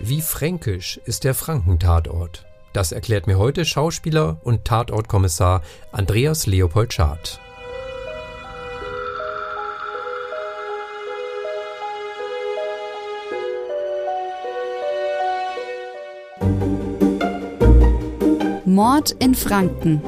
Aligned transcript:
Wie 0.00 0.22
fränkisch 0.22 1.00
ist 1.06 1.24
der 1.24 1.34
Frankentatort? 1.34 2.46
Das 2.72 2.92
erklärt 2.92 3.26
mir 3.26 3.36
heute 3.36 3.64
Schauspieler 3.64 4.36
und 4.44 4.64
Tatortkommissar 4.64 5.62
Andreas 5.90 6.46
Leopold 6.46 6.92
Schad. 6.92 7.40
Mord 18.64 19.10
in 19.18 19.34
Franken. 19.34 20.00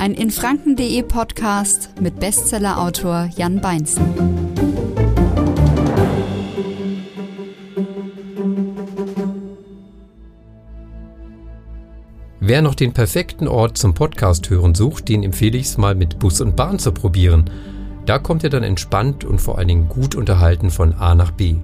Ein 0.00 0.14
infranken.de 0.14 1.04
Podcast 1.04 1.90
mit 2.00 2.18
Bestsellerautor 2.18 3.30
Jan 3.36 3.60
Beinzen. 3.60 4.73
Wer 12.54 12.62
noch 12.62 12.76
den 12.76 12.92
perfekten 12.92 13.48
Ort 13.48 13.76
zum 13.78 13.94
Podcast 13.94 14.48
hören 14.48 14.76
sucht, 14.76 15.08
den 15.08 15.24
empfehle 15.24 15.58
ich 15.58 15.66
es 15.66 15.76
mal 15.76 15.96
mit 15.96 16.20
Bus 16.20 16.40
und 16.40 16.54
Bahn 16.54 16.78
zu 16.78 16.92
probieren. 16.92 17.50
Da 18.06 18.20
kommt 18.20 18.44
ihr 18.44 18.48
dann 18.48 18.62
entspannt 18.62 19.24
und 19.24 19.40
vor 19.40 19.58
allen 19.58 19.66
Dingen 19.66 19.88
gut 19.88 20.14
unterhalten 20.14 20.70
von 20.70 20.92
A 20.92 21.16
nach 21.16 21.32
B. 21.32 21.56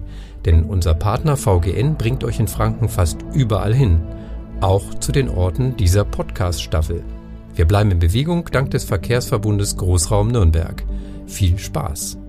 Denn 0.45 0.64
unser 0.64 0.95
Partner 0.95 1.36
VGN 1.36 1.95
bringt 1.95 2.24
euch 2.24 2.40
in 2.40 2.48
Franken 2.48 2.88
fast 2.88 3.18
überall 3.32 3.72
hin. 3.72 4.00
Auch 4.60 4.92
zu 4.95 5.12
den 5.12 5.28
Orten 5.28 5.76
dieser 5.76 6.04
Podcast-Staffel. 6.04 7.04
Wir 7.54 7.66
bleiben 7.66 7.92
in 7.92 8.00
Bewegung 8.00 8.48
dank 8.50 8.72
des 8.72 8.82
Verkehrsverbundes 8.82 9.76
Großraum 9.76 10.26
Nürnberg. 10.26 10.82
Viel 11.24 11.56
Spaß! 11.56 12.20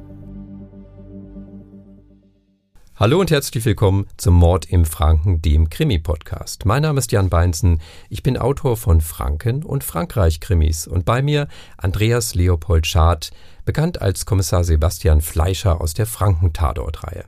Hallo 3.01 3.19
und 3.19 3.31
herzlich 3.31 3.66
willkommen 3.66 4.05
zum 4.17 4.35
Mord 4.35 4.66
im 4.66 4.85
Franken, 4.85 5.41
dem 5.41 5.71
Krimi-Podcast. 5.71 6.67
Mein 6.67 6.83
Name 6.83 6.99
ist 6.99 7.11
Jan 7.11 7.31
Beinzen, 7.31 7.81
ich 8.09 8.21
bin 8.21 8.38
Autor 8.38 8.77
von 8.77 9.02
Franken 9.02 9.63
und 9.63 9.83
Frankreich-Krimis 9.83 10.85
und 10.85 11.03
bei 11.03 11.23
mir 11.23 11.47
Andreas 11.77 12.35
Leopold 12.35 12.85
Schad, 12.85 13.31
bekannt 13.66 14.03
als 14.03 14.27
Kommissar 14.27 14.63
Sebastian 14.63 15.21
Fleischer 15.21 15.81
aus 15.81 15.95
der 15.95 16.05
Franken-Tatort-Reihe. 16.05 17.25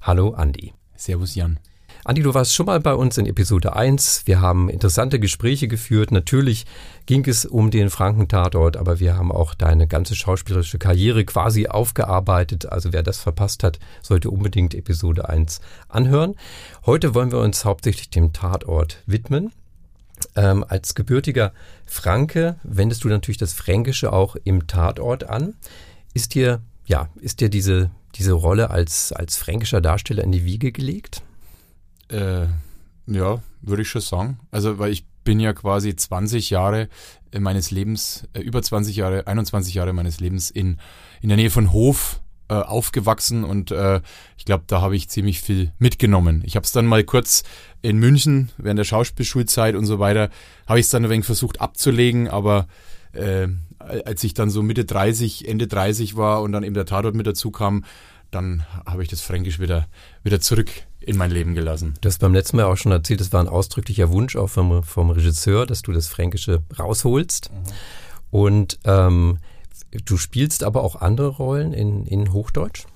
Hallo 0.00 0.30
Andi. 0.30 0.74
Servus 0.96 1.36
Jan. 1.36 1.60
Andi, 2.04 2.20
du 2.22 2.34
warst 2.34 2.52
schon 2.52 2.66
mal 2.66 2.80
bei 2.80 2.94
uns 2.94 3.16
in 3.16 3.26
Episode 3.26 3.76
1. 3.76 4.22
Wir 4.24 4.40
haben 4.40 4.68
interessante 4.68 5.20
Gespräche 5.20 5.68
geführt. 5.68 6.10
Natürlich 6.10 6.66
ging 7.06 7.24
es 7.28 7.44
um 7.44 7.70
den 7.70 7.90
Frankentatort, 7.90 8.76
aber 8.76 8.98
wir 8.98 9.16
haben 9.16 9.30
auch 9.30 9.54
deine 9.54 9.86
ganze 9.86 10.16
schauspielerische 10.16 10.78
Karriere 10.78 11.24
quasi 11.24 11.68
aufgearbeitet. 11.68 12.66
Also 12.66 12.92
wer 12.92 13.04
das 13.04 13.18
verpasst 13.18 13.62
hat, 13.62 13.78
sollte 14.02 14.30
unbedingt 14.30 14.74
Episode 14.74 15.28
1 15.28 15.60
anhören. 15.88 16.34
Heute 16.86 17.14
wollen 17.14 17.30
wir 17.30 17.38
uns 17.38 17.64
hauptsächlich 17.64 18.10
dem 18.10 18.32
Tatort 18.32 19.00
widmen. 19.06 19.52
Ähm, 20.34 20.64
als 20.66 20.96
gebürtiger 20.96 21.52
Franke 21.86 22.56
wendest 22.64 23.04
du 23.04 23.08
natürlich 23.08 23.38
das 23.38 23.52
Fränkische 23.52 24.12
auch 24.12 24.34
im 24.42 24.66
Tatort 24.66 25.30
an. 25.30 25.54
Ist 26.14 26.34
dir, 26.34 26.62
ja, 26.84 27.10
ist 27.20 27.40
dir 27.40 27.48
diese, 27.48 27.92
diese 28.16 28.32
Rolle 28.32 28.70
als, 28.70 29.12
als 29.12 29.36
fränkischer 29.36 29.80
Darsteller 29.80 30.24
in 30.24 30.32
die 30.32 30.44
Wiege 30.44 30.72
gelegt? 30.72 31.22
Äh, 32.12 32.46
ja, 33.06 33.42
würde 33.62 33.82
ich 33.82 33.88
schon 33.88 34.00
sagen. 34.00 34.38
Also, 34.50 34.78
weil 34.78 34.92
ich 34.92 35.04
bin 35.24 35.40
ja 35.40 35.52
quasi 35.52 35.94
20 35.94 36.50
Jahre 36.50 36.88
meines 37.38 37.70
Lebens, 37.70 38.28
äh, 38.34 38.40
über 38.40 38.62
20 38.62 38.96
Jahre, 38.96 39.26
21 39.26 39.74
Jahre 39.74 39.92
meines 39.92 40.20
Lebens 40.20 40.50
in, 40.50 40.78
in 41.20 41.28
der 41.28 41.36
Nähe 41.36 41.50
von 41.50 41.72
Hof 41.72 42.20
äh, 42.48 42.54
aufgewachsen 42.54 43.44
und 43.44 43.70
äh, 43.70 44.00
ich 44.36 44.44
glaube, 44.44 44.64
da 44.66 44.80
habe 44.80 44.96
ich 44.96 45.08
ziemlich 45.08 45.40
viel 45.40 45.72
mitgenommen. 45.78 46.42
Ich 46.44 46.56
habe 46.56 46.64
es 46.64 46.72
dann 46.72 46.86
mal 46.86 47.04
kurz 47.04 47.44
in 47.80 47.98
München 47.98 48.50
während 48.58 48.78
der 48.78 48.84
Schauspielschulzeit 48.84 49.74
und 49.74 49.86
so 49.86 49.98
weiter, 49.98 50.28
habe 50.66 50.78
ich 50.78 50.86
es 50.86 50.90
dann 50.90 51.04
ein 51.04 51.10
wenig 51.10 51.24
versucht 51.24 51.60
abzulegen, 51.60 52.28
aber 52.28 52.66
äh, 53.12 53.48
als 53.78 54.22
ich 54.24 54.34
dann 54.34 54.50
so 54.50 54.62
Mitte 54.62 54.84
30, 54.84 55.48
Ende 55.48 55.66
30 55.66 56.16
war 56.16 56.42
und 56.42 56.52
dann 56.52 56.62
eben 56.62 56.74
der 56.74 56.86
Tatort 56.86 57.14
mit 57.14 57.26
dazu 57.26 57.50
kam, 57.50 57.84
dann 58.30 58.64
habe 58.86 59.02
ich 59.02 59.08
das 59.08 59.20
Fränkisch 59.20 59.58
wieder, 59.58 59.86
wieder 60.22 60.40
zurück 60.40 60.70
in 61.02 61.16
mein 61.16 61.30
Leben 61.30 61.54
gelassen. 61.54 61.94
Du 62.00 62.08
hast 62.08 62.18
beim 62.18 62.34
letzten 62.34 62.56
Mal 62.56 62.66
auch 62.66 62.76
schon 62.76 62.92
erzählt, 62.92 63.20
es 63.20 63.32
war 63.32 63.40
ein 63.40 63.48
ausdrücklicher 63.48 64.10
Wunsch 64.10 64.36
auch 64.36 64.48
vom, 64.48 64.82
vom 64.82 65.10
Regisseur, 65.10 65.66
dass 65.66 65.82
du 65.82 65.92
das 65.92 66.08
Fränkische 66.08 66.62
rausholst. 66.78 67.50
Mhm. 67.50 67.72
Und 68.30 68.78
ähm, 68.84 69.38
du 70.04 70.16
spielst 70.16 70.64
aber 70.64 70.82
auch 70.82 71.00
andere 71.00 71.28
Rollen 71.28 71.72
in, 71.72 72.06
in 72.06 72.32
Hochdeutsch? 72.32 72.86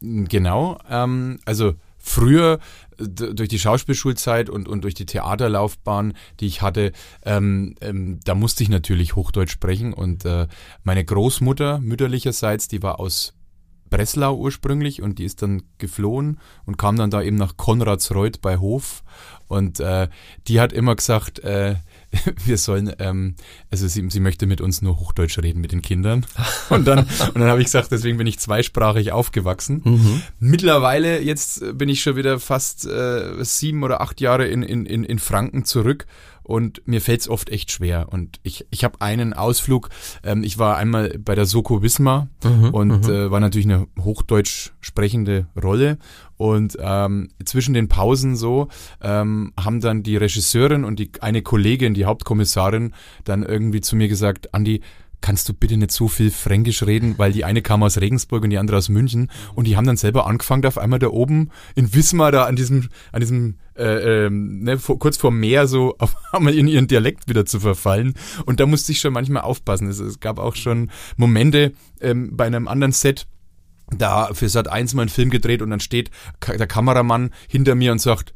Genau. 0.00 0.78
Ähm, 0.88 1.40
also 1.44 1.74
früher 1.98 2.58
durch 2.98 3.48
die 3.48 3.58
Schauspielschulzeit 3.58 4.50
und, 4.50 4.68
und 4.68 4.84
durch 4.84 4.94
die 4.94 5.06
Theaterlaufbahn, 5.06 6.14
die 6.40 6.46
ich 6.46 6.62
hatte, 6.62 6.92
ähm, 7.24 7.74
ähm, 7.80 8.20
da 8.24 8.34
musste 8.34 8.62
ich 8.62 8.68
natürlich 8.68 9.16
Hochdeutsch 9.16 9.52
sprechen. 9.52 9.92
Und 9.92 10.24
äh, 10.24 10.46
meine 10.82 11.04
Großmutter 11.04 11.78
mütterlicherseits, 11.78 12.68
die 12.68 12.82
war 12.82 13.00
aus 13.00 13.34
Breslau 13.90 14.36
ursprünglich 14.36 15.02
und 15.02 15.18
die 15.18 15.24
ist 15.24 15.42
dann 15.42 15.62
geflohen 15.78 16.38
und 16.64 16.78
kam 16.78 16.96
dann 16.96 17.10
da 17.10 17.22
eben 17.22 17.36
nach 17.36 17.56
Konradsreuth 17.56 18.40
bei 18.40 18.58
Hof 18.58 19.02
und 19.50 19.80
äh, 19.80 20.08
die 20.46 20.60
hat 20.60 20.72
immer 20.72 20.94
gesagt, 20.94 21.40
äh, 21.40 21.74
wir 22.44 22.56
sollen, 22.56 22.92
ähm, 23.00 23.34
also 23.70 23.88
sie, 23.88 24.08
sie 24.08 24.20
möchte 24.20 24.46
mit 24.46 24.60
uns 24.60 24.80
nur 24.80 25.00
Hochdeutsch 25.00 25.38
reden 25.38 25.60
mit 25.60 25.72
den 25.72 25.82
Kindern. 25.82 26.24
Und 26.70 26.86
dann, 26.86 27.00
und 27.00 27.34
dann 27.34 27.48
habe 27.48 27.60
ich 27.60 27.66
gesagt, 27.66 27.90
deswegen 27.90 28.16
bin 28.16 28.28
ich 28.28 28.38
zweisprachig 28.38 29.10
aufgewachsen. 29.10 29.82
Mhm. 29.84 30.22
Mittlerweile, 30.38 31.20
jetzt 31.20 31.76
bin 31.76 31.88
ich 31.88 32.00
schon 32.00 32.14
wieder 32.14 32.38
fast 32.38 32.86
äh, 32.86 33.44
sieben 33.44 33.82
oder 33.82 34.00
acht 34.00 34.20
Jahre 34.20 34.46
in, 34.46 34.62
in, 34.62 34.86
in 34.86 35.18
Franken 35.18 35.64
zurück 35.64 36.06
und 36.50 36.82
mir 36.84 37.00
fällt 37.00 37.20
es 37.20 37.28
oft 37.28 37.48
echt 37.48 37.70
schwer. 37.70 38.08
Und 38.10 38.40
ich, 38.42 38.66
ich 38.70 38.82
habe 38.82 39.00
einen 39.00 39.34
Ausflug, 39.34 39.88
ähm, 40.24 40.42
ich 40.42 40.58
war 40.58 40.76
einmal 40.76 41.16
bei 41.16 41.36
der 41.36 41.46
Soko 41.46 41.80
Wismar 41.80 42.26
mhm, 42.42 42.70
und 42.70 43.06
mhm. 43.06 43.12
äh, 43.12 43.30
war 43.30 43.38
natürlich 43.38 43.66
eine 43.66 43.86
hochdeutsch 44.00 44.72
sprechende 44.80 45.46
Rolle. 45.62 45.98
Und 46.36 46.76
ähm, 46.80 47.28
zwischen 47.44 47.72
den 47.72 47.86
Pausen 47.86 48.34
so 48.34 48.66
ähm, 49.00 49.52
haben 49.60 49.80
dann 49.80 50.02
die 50.02 50.16
Regisseurin 50.16 50.82
und 50.82 50.98
die 50.98 51.12
eine 51.20 51.42
Kollegin, 51.42 51.94
die 51.94 52.04
Hauptkommissarin, 52.04 52.94
dann 53.22 53.44
irgendwie 53.44 53.80
zu 53.80 53.94
mir 53.94 54.08
gesagt, 54.08 54.52
Andi, 54.52 54.80
kannst 55.20 55.48
du 55.48 55.54
bitte 55.54 55.76
nicht 55.76 55.92
so 55.92 56.08
viel 56.08 56.30
Fränkisch 56.30 56.82
reden, 56.82 57.14
weil 57.18 57.32
die 57.32 57.44
eine 57.44 57.62
kam 57.62 57.82
aus 57.82 58.00
Regensburg 58.00 58.42
und 58.42 58.50
die 58.50 58.58
andere 58.58 58.78
aus 58.78 58.88
München 58.88 59.30
und 59.54 59.66
die 59.66 59.76
haben 59.76 59.86
dann 59.86 59.96
selber 59.96 60.26
angefangen, 60.26 60.64
auf 60.66 60.78
einmal 60.78 60.98
da 60.98 61.08
oben 61.08 61.50
in 61.74 61.94
Wismar 61.94 62.32
da 62.32 62.44
an 62.44 62.56
diesem, 62.56 62.88
an 63.12 63.20
diesem, 63.20 63.56
äh, 63.80 64.26
ähm, 64.26 64.60
ne, 64.62 64.78
vor, 64.78 64.98
kurz 64.98 65.16
vor 65.16 65.30
Meer 65.30 65.66
so 65.66 65.94
auf 65.98 66.14
einmal 66.32 66.54
in 66.54 66.68
ihren 66.68 66.86
Dialekt 66.86 67.28
wieder 67.28 67.46
zu 67.46 67.60
verfallen 67.60 68.14
und 68.46 68.60
da 68.60 68.66
musste 68.66 68.92
ich 68.92 69.00
schon 69.00 69.12
manchmal 69.12 69.42
aufpassen. 69.42 69.88
Es, 69.88 69.98
es 69.98 70.20
gab 70.20 70.38
auch 70.38 70.56
schon 70.56 70.90
Momente 71.16 71.72
ähm, 72.00 72.36
bei 72.36 72.46
einem 72.46 72.68
anderen 72.68 72.92
Set, 72.92 73.26
da 73.96 74.30
für 74.32 74.48
Sat 74.48 74.68
1 74.68 74.94
mal 74.94 75.02
einen 75.02 75.08
Film 75.08 75.30
gedreht 75.30 75.62
und 75.62 75.70
dann 75.70 75.80
steht 75.80 76.10
der 76.46 76.66
Kameramann 76.66 77.30
hinter 77.48 77.74
mir 77.74 77.92
und 77.92 78.00
sagt, 78.00 78.34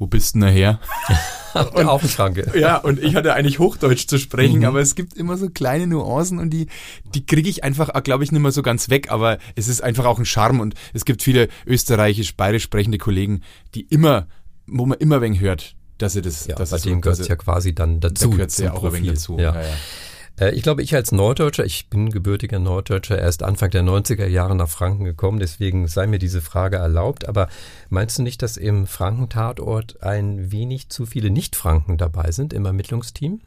wo 0.00 0.06
bist 0.06 0.34
denn 0.34 0.44
her? 0.44 0.80
und, 1.74 1.86
auch 1.86 2.02
Schranke. 2.02 2.50
Ja, 2.58 2.78
und 2.78 2.98
ich 3.02 3.14
hatte 3.14 3.34
eigentlich 3.34 3.58
Hochdeutsch 3.58 4.06
zu 4.06 4.18
sprechen, 4.18 4.60
mhm. 4.60 4.64
aber 4.64 4.80
es 4.80 4.94
gibt 4.94 5.14
immer 5.14 5.36
so 5.36 5.50
kleine 5.50 5.86
Nuancen 5.86 6.38
und 6.38 6.50
die, 6.50 6.68
die 7.14 7.26
kriege 7.26 7.48
ich 7.48 7.62
einfach, 7.62 7.92
glaube 8.02 8.24
ich, 8.24 8.32
nicht 8.32 8.40
mehr 8.40 8.50
so 8.50 8.62
ganz 8.62 8.88
weg, 8.88 9.10
aber 9.10 9.38
es 9.56 9.68
ist 9.68 9.82
einfach 9.82 10.06
auch 10.06 10.18
ein 10.18 10.24
Charme 10.24 10.60
und 10.60 10.74
es 10.94 11.04
gibt 11.04 11.22
viele 11.22 11.48
österreichisch, 11.66 12.34
bayerisch 12.34 12.62
sprechende 12.62 12.96
Kollegen, 12.98 13.42
die 13.74 13.82
immer, 13.82 14.26
wo 14.70 14.86
man 14.86 14.98
immer 14.98 15.20
wenig 15.20 15.40
hört, 15.40 15.74
dass 15.98 16.14
sie 16.14 16.22
das, 16.22 16.46
ja, 16.46 16.54
dass 16.54 16.70
bei 16.70 16.78
denen 16.78 17.00
gehört 17.00 17.18
es 17.18 17.28
ja 17.28 17.36
quasi 17.36 17.74
dann 17.74 18.00
dazu. 18.00 18.30
Da 18.30 18.36
gehört 18.36 18.58
ja 18.58 18.72
auch 18.72 18.92
wenig 18.92 19.10
dazu. 19.10 19.38
Ja. 19.38 19.54
Ja, 19.54 19.62
ja. 19.62 19.74
Äh, 20.40 20.54
ich 20.54 20.62
glaube, 20.62 20.82
ich 20.82 20.94
als 20.94 21.12
Norddeutscher, 21.12 21.64
ich 21.64 21.88
bin 21.88 22.10
gebürtiger 22.10 22.58
Norddeutscher, 22.58 23.18
erst 23.18 23.42
Anfang 23.42 23.70
der 23.70 23.82
90er 23.82 24.26
Jahre 24.26 24.56
nach 24.56 24.68
Franken 24.68 25.04
gekommen, 25.04 25.38
deswegen 25.38 25.86
sei 25.86 26.06
mir 26.06 26.18
diese 26.18 26.40
Frage 26.40 26.76
erlaubt. 26.76 27.28
Aber 27.28 27.48
meinst 27.90 28.18
du 28.18 28.22
nicht, 28.22 28.42
dass 28.42 28.56
im 28.56 28.86
Franken-Tatort 28.86 30.02
ein 30.02 30.50
wenig 30.50 30.88
zu 30.88 31.06
viele 31.06 31.30
Nicht-Franken 31.30 31.98
dabei 31.98 32.32
sind 32.32 32.52
im 32.52 32.64
Ermittlungsteam? 32.64 33.40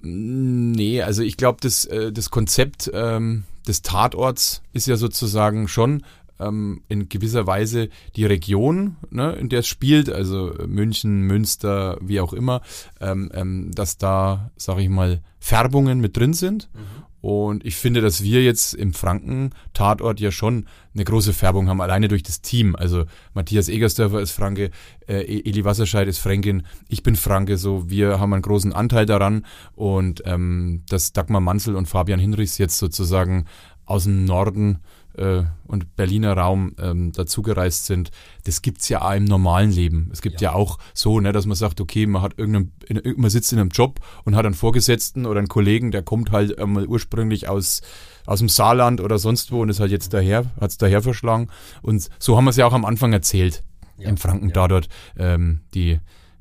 Nee, 0.00 1.02
also 1.02 1.22
ich 1.22 1.36
glaube, 1.36 1.58
das, 1.60 1.84
äh, 1.84 2.12
das 2.12 2.30
Konzept 2.30 2.90
ähm, 2.94 3.44
des 3.66 3.82
Tatorts 3.82 4.62
ist 4.72 4.86
ja 4.86 4.96
sozusagen 4.96 5.68
schon 5.68 6.04
ähm, 6.38 6.82
in 6.88 7.08
gewisser 7.08 7.46
Weise 7.46 7.88
die 8.16 8.24
Region, 8.24 8.96
ne, 9.10 9.32
in 9.32 9.48
der 9.48 9.60
es 9.60 9.66
spielt, 9.66 10.10
also 10.10 10.54
München, 10.66 11.22
Münster, 11.22 11.98
wie 12.00 12.20
auch 12.20 12.32
immer, 12.32 12.62
ähm, 13.00 13.30
ähm, 13.34 13.70
dass 13.72 13.98
da, 13.98 14.50
sage 14.56 14.82
ich 14.82 14.88
mal, 14.88 15.20
Färbungen 15.38 16.00
mit 16.00 16.16
drin 16.16 16.34
sind. 16.34 16.68
Mhm. 16.74 17.08
Und 17.20 17.64
ich 17.66 17.74
finde, 17.74 18.00
dass 18.00 18.22
wir 18.22 18.44
jetzt 18.44 18.74
im 18.74 18.92
Franken-Tatort 18.92 20.20
ja 20.20 20.30
schon 20.30 20.66
eine 20.94 21.04
große 21.04 21.32
Färbung 21.32 21.68
haben, 21.68 21.80
alleine 21.80 22.06
durch 22.06 22.22
das 22.22 22.42
Team. 22.42 22.76
Also 22.76 23.06
Matthias 23.34 23.68
Egersdörfer 23.68 24.20
ist 24.20 24.30
Franke, 24.30 24.70
äh, 25.08 25.22
e-, 25.22 25.48
Eli 25.48 25.64
Wasserscheid 25.64 26.06
ist 26.06 26.18
Fränkin, 26.18 26.62
ich 26.88 27.02
bin 27.02 27.16
Franke, 27.16 27.56
so 27.56 27.90
wir 27.90 28.20
haben 28.20 28.32
einen 28.32 28.42
großen 28.42 28.72
Anteil 28.72 29.04
daran. 29.04 29.44
Und 29.74 30.22
ähm, 30.26 30.84
dass 30.88 31.12
Dagmar 31.12 31.40
Manzel 31.40 31.74
und 31.74 31.86
Fabian 31.86 32.20
Hinrichs 32.20 32.56
jetzt 32.58 32.78
sozusagen 32.78 33.46
aus 33.84 34.04
dem 34.04 34.24
Norden 34.24 34.78
äh, 35.18 35.44
und 35.66 35.96
Berliner 35.96 36.36
Raum 36.36 36.74
ähm, 36.78 37.12
dazugereist 37.12 37.86
sind, 37.86 38.10
das 38.44 38.62
gibt's 38.62 38.88
ja 38.88 39.02
auch 39.02 39.14
im 39.14 39.24
normalen 39.24 39.70
Leben. 39.70 40.08
Es 40.12 40.22
gibt 40.22 40.40
ja, 40.40 40.50
ja 40.50 40.56
auch 40.56 40.78
so, 40.94 41.20
ne, 41.20 41.32
dass 41.32 41.46
man 41.46 41.56
sagt, 41.56 41.80
okay, 41.80 42.06
man 42.06 42.22
hat 42.22 42.38
irgendeinen, 42.38 42.72
man 43.16 43.30
sitzt 43.30 43.52
in 43.52 43.58
einem 43.58 43.70
Job 43.70 44.00
und 44.24 44.36
hat 44.36 44.46
einen 44.46 44.54
Vorgesetzten 44.54 45.26
oder 45.26 45.38
einen 45.38 45.48
Kollegen, 45.48 45.90
der 45.90 46.02
kommt 46.02 46.32
halt 46.32 46.58
einmal 46.58 46.86
ursprünglich 46.86 47.48
aus 47.48 47.82
aus 48.28 48.40
dem 48.40 48.50
Saarland 48.50 49.00
oder 49.00 49.18
sonst 49.18 49.52
wo 49.52 49.62
und 49.62 49.70
ist 49.70 49.80
halt 49.80 49.90
jetzt 49.90 50.12
daher, 50.12 50.44
hat 50.60 50.70
es 50.70 50.76
daher 50.76 51.00
verschlagen. 51.00 51.48
Und 51.80 52.10
so 52.18 52.36
haben 52.36 52.44
wir 52.44 52.50
es 52.50 52.56
ja 52.56 52.66
auch 52.66 52.74
am 52.74 52.84
Anfang 52.84 53.10
erzählt, 53.14 53.64
ja, 53.96 54.10
im 54.10 54.18
Franken-Tatort. 54.18 54.88
Ja. 55.16 55.34
Ähm, 55.34 55.62
die, 55.72 55.98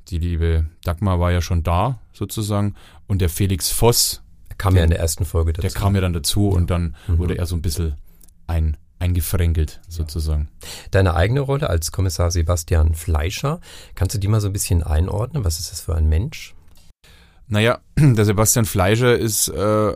die 0.10 0.18
liebe 0.18 0.66
Dagmar 0.84 1.22
war 1.22 1.32
ja 1.32 1.42
schon 1.42 1.64
da, 1.64 2.00
sozusagen. 2.12 2.76
Und 3.08 3.22
der 3.22 3.30
Felix 3.30 3.72
Voss. 3.72 4.22
Kam 4.58 4.76
ja 4.76 4.84
in 4.84 4.90
der 4.90 5.00
ersten 5.00 5.24
Folge 5.24 5.54
dazu. 5.54 5.62
Der 5.62 5.72
kam 5.72 5.96
ja 5.96 6.02
dann 6.02 6.14
dazu 6.14 6.50
und 6.50 6.72
dann 6.72 6.96
mhm. 7.08 7.20
wurde 7.20 7.38
er 7.38 7.46
so 7.46 7.56
ein 7.56 7.62
bisschen 7.62 7.96
ein, 8.48 8.78
eingefränkelt, 9.00 9.82
sozusagen. 9.88 10.50
Deine 10.92 11.16
eigene 11.16 11.42
Rolle 11.42 11.70
als 11.70 11.92
Kommissar 11.92 12.32
Sebastian 12.32 12.96
Fleischer, 12.96 13.60
kannst 13.96 14.16
du 14.16 14.20
die 14.20 14.28
mal 14.28 14.42
so 14.42 14.48
ein 14.48 14.54
bisschen 14.54 14.84
einordnen? 14.84 15.44
Was 15.44 15.60
ist 15.60 15.72
das 15.72 15.82
für 15.82 15.96
ein 15.96 16.10
Mensch? 16.10 16.56
Naja, 17.48 17.80
der 17.98 18.26
Sebastian 18.26 18.66
Fleischer 18.66 19.18
ist, 19.18 19.48
äh, 19.48 19.92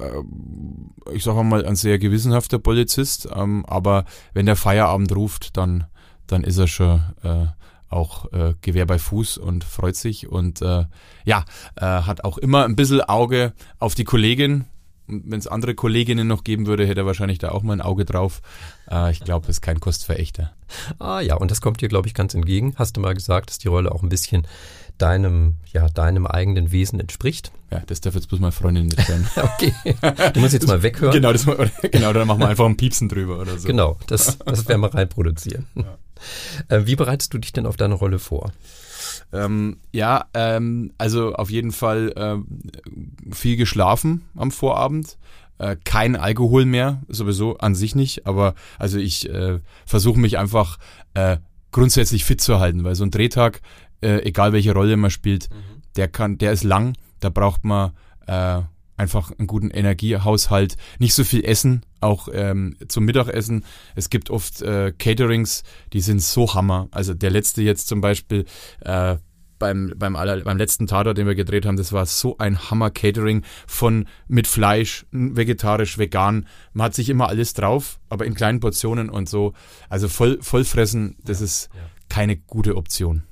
ich 1.14 1.24
sage 1.24 1.44
mal, 1.44 1.66
ein 1.66 1.76
sehr 1.76 2.00
gewissenhafter 2.00 2.60
Polizist, 2.60 3.28
ähm, 3.34 3.66
aber 3.66 4.06
wenn 4.34 4.46
der 4.46 4.56
Feierabend 4.56 5.16
ruft, 5.16 5.58
dann, 5.58 5.86
dann 6.28 6.44
ist 6.44 6.58
er 6.58 6.68
schon 6.68 7.02
äh, 7.24 7.48
auch 7.90 8.32
äh, 8.32 8.54
Gewehr 8.62 8.86
bei 8.86 8.98
Fuß 8.98 9.38
und 9.38 9.64
freut 9.64 9.98
sich 9.98 10.30
und 10.30 10.62
äh, 10.62 10.86
ja, 11.26 11.46
äh, 11.76 11.86
hat 11.86 12.24
auch 12.24 12.38
immer 12.38 12.64
ein 12.64 12.78
bisschen 12.78 13.02
Auge 13.02 13.54
auf 13.80 13.96
die 13.96 14.06
Kollegin. 14.06 14.66
Wenn 15.12 15.40
es 15.40 15.48
andere 15.48 15.76
Kolleginnen 15.76 16.28
noch 16.28 16.44
geben 16.44 16.68
würde, 16.68 16.88
hätte 16.88 17.02
er 17.02 17.06
wahrscheinlich 17.06 17.40
da 17.40 17.50
auch 17.50 17.64
mal 17.64 17.74
ein 17.74 17.82
Auge 17.82 18.06
drauf. 18.06 18.42
Äh, 18.90 19.12
ich 19.12 19.20
glaube, 19.20 19.46
es 19.46 19.58
ist 19.58 19.62
kein 19.62 19.80
Kostverächter. 19.80 20.54
Ah 21.00 21.20
ja, 21.20 21.36
und 21.36 21.52
das 21.52 21.62
kommt 21.62 21.82
dir, 21.82 21.90
glaube 21.90 22.08
ich, 22.08 22.14
ganz 22.14 22.34
entgegen. 22.34 22.74
Hast 22.78 22.98
du 22.98 23.02
mal 23.02 23.14
gesagt, 23.14 23.50
dass 23.50 23.60
die 23.60 23.68
Rolle 23.68 23.92
auch 23.92 24.04
ein 24.04 24.10
bisschen 24.10 24.48
deinem, 24.98 25.56
ja, 25.74 25.90
deinem 25.90 26.26
eigenen 26.26 26.72
Wesen 26.72 27.00
entspricht. 27.00 27.52
Ja, 27.72 27.82
das 27.88 28.02
darf 28.02 28.16
jetzt 28.16 28.30
bloß 28.30 28.40
meine 28.40 28.52
Freundin 28.52 28.88
nicht 28.88 29.06
sein. 29.06 29.28
okay. 29.36 29.74
Du 30.34 30.40
musst 30.40 30.54
jetzt 30.54 30.68
mal 30.68 30.84
weghören. 30.84 31.14
Genau, 31.14 31.32
das, 31.32 31.46
genau, 31.92 32.14
dann 32.14 32.28
machen 32.28 32.40
wir 32.40 32.50
einfach 32.50 32.66
ein 32.66 32.78
Piepsen 32.78 33.10
drüber 33.10 33.40
oder 33.40 33.58
so. 33.58 33.68
Genau, 33.68 33.98
das, 34.08 34.38
das 34.40 34.68
werden 34.68 34.82
wir 34.82 34.94
reinproduzieren. 34.94 35.68
Ja. 35.76 35.98
Äh, 36.68 36.86
wie 36.86 36.96
bereitest 36.96 37.34
du 37.34 37.38
dich 37.38 37.54
denn 37.54 37.66
auf 37.66 37.78
deine 37.78 37.96
Rolle 37.96 38.20
vor? 38.20 38.52
Ähm, 39.32 39.78
ja, 39.92 40.26
ähm, 40.34 40.94
also 40.98 41.34
auf 41.34 41.50
jeden 41.50 41.72
Fall 41.72 42.14
äh, 42.16 43.34
viel 43.34 43.58
geschlafen 43.58 44.24
am 44.36 44.52
Vorabend. 44.52 45.18
Äh, 45.58 45.78
kein 45.84 46.16
Alkohol 46.16 46.66
mehr, 46.66 47.02
sowieso 47.08 47.58
an 47.58 47.76
sich 47.76 47.96
nicht, 47.96 48.26
aber 48.26 48.56
also 48.80 48.98
ich 48.98 49.30
äh, 49.30 49.60
versuche 49.86 50.20
mich 50.20 50.38
einfach 50.38 50.78
äh, 51.14 51.38
grundsätzlich 51.72 52.26
fit 52.26 52.42
zu 52.42 52.60
halten, 52.60 52.84
weil 52.84 52.96
so 52.96 53.04
ein 53.04 53.12
Drehtag 53.12 53.62
äh, 54.02 54.24
egal 54.24 54.54
welche 54.54 54.74
Rolle 54.74 54.98
man 54.98 55.12
spielt, 55.12 55.50
mhm. 55.50 55.82
der 55.96 56.08
kann, 56.08 56.38
der 56.38 56.52
ist 56.52 56.64
lang, 56.64 56.96
da 57.20 57.30
braucht 57.30 57.64
man 57.64 57.92
äh, 58.28 58.62
einfach 59.02 59.32
einen 59.38 59.48
guten 59.48 59.72
Energiehaushalt, 59.72 60.78
nicht 61.00 61.14
so 61.14 61.24
viel 61.24 61.44
Essen, 61.44 61.82
auch 62.00 62.30
ähm, 62.32 62.78
zum 62.88 63.04
Mittagessen. 63.04 63.66
Es 63.96 64.10
gibt 64.10 64.30
oft 64.30 64.62
äh, 64.62 64.94
Caterings, 64.98 65.64
die 65.92 66.02
sind 66.02 66.22
so 66.22 66.54
Hammer. 66.54 66.88
Also 66.92 67.14
der 67.14 67.32
letzte 67.32 67.64
jetzt 67.64 67.88
zum 67.88 68.00
Beispiel 68.00 68.46
äh, 68.82 69.18
beim, 69.58 69.94
beim, 69.96 70.16
aller, 70.16 70.42
beim 70.42 70.58
letzten 70.58 70.88
Tatort, 70.88 71.18
den 71.18 71.28
wir 71.28 71.36
gedreht 71.36 71.66
haben, 71.66 71.78
das 71.78 71.94
war 71.94 72.06
so 72.06 72.38
ein 72.38 72.70
Hammer-Catering 72.70 73.44
von 73.68 74.08
mit 74.28 74.48
Fleisch, 74.48 75.06
vegetarisch, 75.12 75.98
vegan. 75.98 76.48
Man 76.74 76.86
hat 76.86 76.96
sich 76.96 77.10
immer 77.10 77.28
alles 77.28 77.54
drauf, 77.54 78.00
aber 78.10 78.26
in 78.26 78.34
kleinen 78.34 78.60
Portionen 78.60 79.10
und 79.10 79.30
so. 79.30 79.54
Also 79.90 80.08
voll, 80.10 80.40
voll 80.42 80.64
fressen, 80.64 81.16
das 81.24 81.40
ja, 81.40 81.46
ist 81.46 81.70
ja. 81.74 81.82
keine 82.10 82.38
gute 82.38 82.76
Option. 82.76 83.24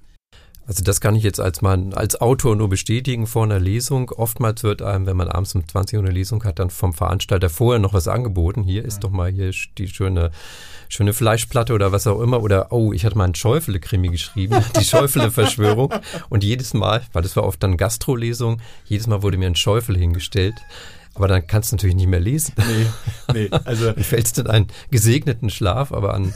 Also 0.69 0.83
das 0.83 1.01
kann 1.01 1.15
ich 1.15 1.23
jetzt 1.23 1.39
als 1.39 1.63
man 1.63 1.93
als 1.93 2.21
Autor 2.21 2.55
nur 2.55 2.69
bestätigen 2.69 3.25
vor 3.25 3.43
einer 3.43 3.59
Lesung. 3.59 4.11
Oftmals 4.11 4.61
wird 4.61 4.83
einem, 4.83 5.07
wenn 5.07 5.17
man 5.17 5.27
abends 5.27 5.55
um 5.55 5.67
20 5.67 5.97
Uhr 5.97 6.05
eine 6.05 6.13
Lesung 6.13 6.43
hat, 6.43 6.59
dann 6.59 6.69
vom 6.69 6.93
Veranstalter 6.93 7.49
vorher 7.49 7.79
noch 7.79 7.93
was 7.93 8.07
angeboten. 8.07 8.61
Hier 8.61 8.85
ist 8.85 8.99
doch 8.99 9.09
mal 9.09 9.31
hier 9.31 9.49
die 9.79 9.87
schöne 9.87 10.29
schöne 10.87 11.13
Fleischplatte 11.13 11.73
oder 11.73 11.91
was 11.91 12.05
auch 12.05 12.21
immer. 12.21 12.43
Oder, 12.43 12.71
oh, 12.71 12.93
ich 12.93 13.03
hatte 13.03 13.17
mal 13.17 13.23
einen 13.23 13.33
Schäufele-Krimi 13.33 14.09
geschrieben, 14.09 14.63
die 14.79 14.83
Schäufele-Verschwörung. 14.83 15.91
Und 16.29 16.43
jedes 16.43 16.75
Mal, 16.75 17.01
weil 17.13 17.23
das 17.23 17.35
war 17.35 17.45
oft 17.45 17.63
dann 17.63 17.75
Gastrolesung, 17.75 18.61
jedes 18.85 19.07
Mal 19.07 19.23
wurde 19.23 19.39
mir 19.39 19.47
ein 19.47 19.55
Schäufele 19.55 19.97
hingestellt. 19.97 20.53
Aber 21.15 21.27
dann 21.27 21.47
kannst 21.47 21.71
du 21.71 21.77
natürlich 21.77 21.95
nicht 21.95 22.09
mehr 22.09 22.19
lesen. 22.19 22.53
Nee, 22.57 23.33
nee. 23.33 23.49
Also. 23.65 23.85
dann 23.93 24.03
fällst 24.03 24.37
du 24.37 24.41
in 24.41 24.47
einen 24.47 24.67
gesegneten 24.91 25.49
Schlaf, 25.49 25.91
aber 25.91 26.13
an 26.13 26.31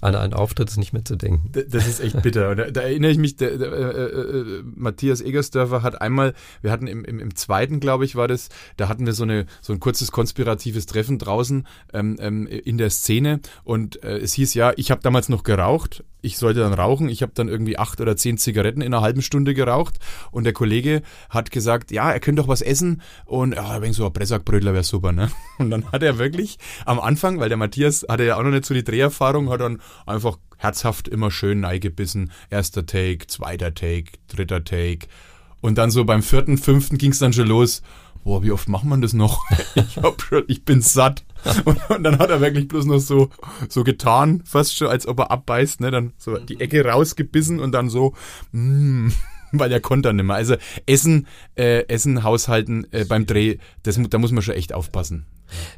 an 0.00 0.14
einen 0.14 0.32
Auftritt 0.32 0.68
ist 0.68 0.76
nicht 0.76 0.92
mehr 0.92 1.04
zu 1.04 1.16
denken. 1.16 1.50
Das 1.52 1.86
ist 1.86 2.00
echt 2.00 2.22
bitter. 2.22 2.54
Da, 2.54 2.70
da, 2.70 2.80
erinnere 2.82 3.10
ich 3.10 3.18
mich, 3.18 3.36
der, 3.36 3.58
der, 3.58 3.72
äh, 3.72 4.04
äh, 4.04 4.58
äh, 4.58 4.62
Matthias 4.74 5.20
Egersdörfer 5.20 5.82
hat 5.82 6.00
einmal, 6.00 6.34
wir 6.62 6.70
hatten 6.70 6.86
im, 6.86 7.04
im, 7.04 7.18
im 7.18 7.34
zweiten, 7.34 7.80
glaube 7.80 8.04
ich, 8.04 8.14
war 8.16 8.28
das, 8.28 8.48
da 8.76 8.88
hatten 8.88 9.06
wir 9.06 9.12
so, 9.12 9.24
eine, 9.24 9.46
so 9.60 9.72
ein 9.72 9.80
kurzes 9.80 10.12
konspiratives 10.12 10.86
Treffen 10.86 11.18
draußen 11.18 11.66
ähm, 11.92 12.16
ähm, 12.20 12.46
in 12.46 12.78
der 12.78 12.90
Szene 12.90 13.40
und 13.64 14.02
äh, 14.04 14.18
es 14.18 14.34
hieß 14.34 14.54
ja, 14.54 14.72
ich 14.76 14.90
habe 14.90 15.02
damals 15.02 15.28
noch 15.28 15.42
geraucht, 15.42 16.04
ich 16.20 16.38
sollte 16.38 16.60
dann 16.60 16.74
rauchen, 16.74 17.08
ich 17.08 17.22
habe 17.22 17.32
dann 17.34 17.48
irgendwie 17.48 17.78
acht 17.78 18.00
oder 18.00 18.16
zehn 18.16 18.38
Zigaretten 18.38 18.80
in 18.80 18.92
einer 18.92 19.02
halben 19.02 19.22
Stunde 19.22 19.54
geraucht 19.54 19.96
und 20.30 20.44
der 20.44 20.52
Kollege 20.52 21.02
hat 21.30 21.50
gesagt, 21.50 21.90
ja, 21.90 22.10
er 22.10 22.20
könnte 22.20 22.42
doch 22.42 22.48
was 22.48 22.60
essen 22.60 23.02
und 23.24 23.54
ja, 23.54 23.80
wenig 23.80 23.96
so 23.96 24.06
ein 24.06 24.12
Pressackbrötler 24.12 24.72
wäre 24.72 24.84
super, 24.84 25.12
ne? 25.12 25.30
Und 25.58 25.70
dann 25.70 25.90
hat 25.90 26.04
er 26.04 26.18
wirklich 26.18 26.58
am 26.86 27.00
Anfang, 27.00 27.40
weil 27.40 27.48
der 27.48 27.58
Matthias 27.58 28.06
hatte 28.08 28.24
ja 28.24 28.36
auch 28.36 28.42
noch 28.42 28.50
nicht 28.50 28.64
so 28.64 28.74
die 28.74 28.84
Dreherfahrung, 28.84 29.50
hat 29.50 29.60
dann 29.60 29.80
einfach 30.06 30.38
herzhaft 30.58 31.08
immer 31.08 31.30
schön 31.30 31.60
neigebissen. 31.60 32.32
Erster 32.50 32.84
Take, 32.84 33.26
zweiter 33.26 33.74
Take, 33.74 34.12
dritter 34.28 34.64
Take. 34.64 35.08
Und 35.60 35.78
dann 35.78 35.90
so 35.90 36.04
beim 36.04 36.22
vierten, 36.22 36.58
fünften 36.58 36.98
ging 36.98 37.12
es 37.12 37.18
dann 37.18 37.32
schon 37.32 37.48
los. 37.48 37.82
Boah, 38.24 38.42
wie 38.42 38.52
oft 38.52 38.68
macht 38.68 38.84
man 38.84 39.00
das 39.00 39.12
noch? 39.12 39.44
ich, 39.74 39.96
hab 39.96 40.20
schon, 40.22 40.44
ich 40.48 40.64
bin 40.64 40.82
satt. 40.82 41.24
Und, 41.64 41.78
und, 41.88 42.02
dann 42.02 42.18
hat 42.18 42.30
er 42.30 42.40
wirklich 42.40 42.66
bloß 42.66 42.86
noch 42.86 42.98
so, 42.98 43.30
so 43.68 43.84
getan, 43.84 44.42
fast 44.44 44.76
schon, 44.76 44.88
als 44.88 45.06
ob 45.06 45.20
er 45.20 45.30
abbeißt, 45.30 45.80
ne? 45.80 45.92
Dann 45.92 46.12
so 46.18 46.36
die 46.36 46.58
Ecke 46.58 46.84
rausgebissen 46.84 47.60
und 47.60 47.70
dann 47.70 47.88
so, 47.88 48.14
mm, 48.50 49.10
weil 49.52 49.72
er 49.72 49.80
konnte 49.80 50.08
dann 50.08 50.16
nicht 50.16 50.24
mehr. 50.24 50.36
Also 50.36 50.56
Essen, 50.86 51.26
äh, 51.56 51.86
Essen, 51.88 52.22
Haushalten 52.22 52.86
äh, 52.92 53.04
beim 53.04 53.26
Dreh, 53.26 53.58
das, 53.82 53.98
da 54.08 54.18
muss 54.18 54.32
man 54.32 54.42
schon 54.42 54.54
echt 54.54 54.72
aufpassen. 54.72 55.26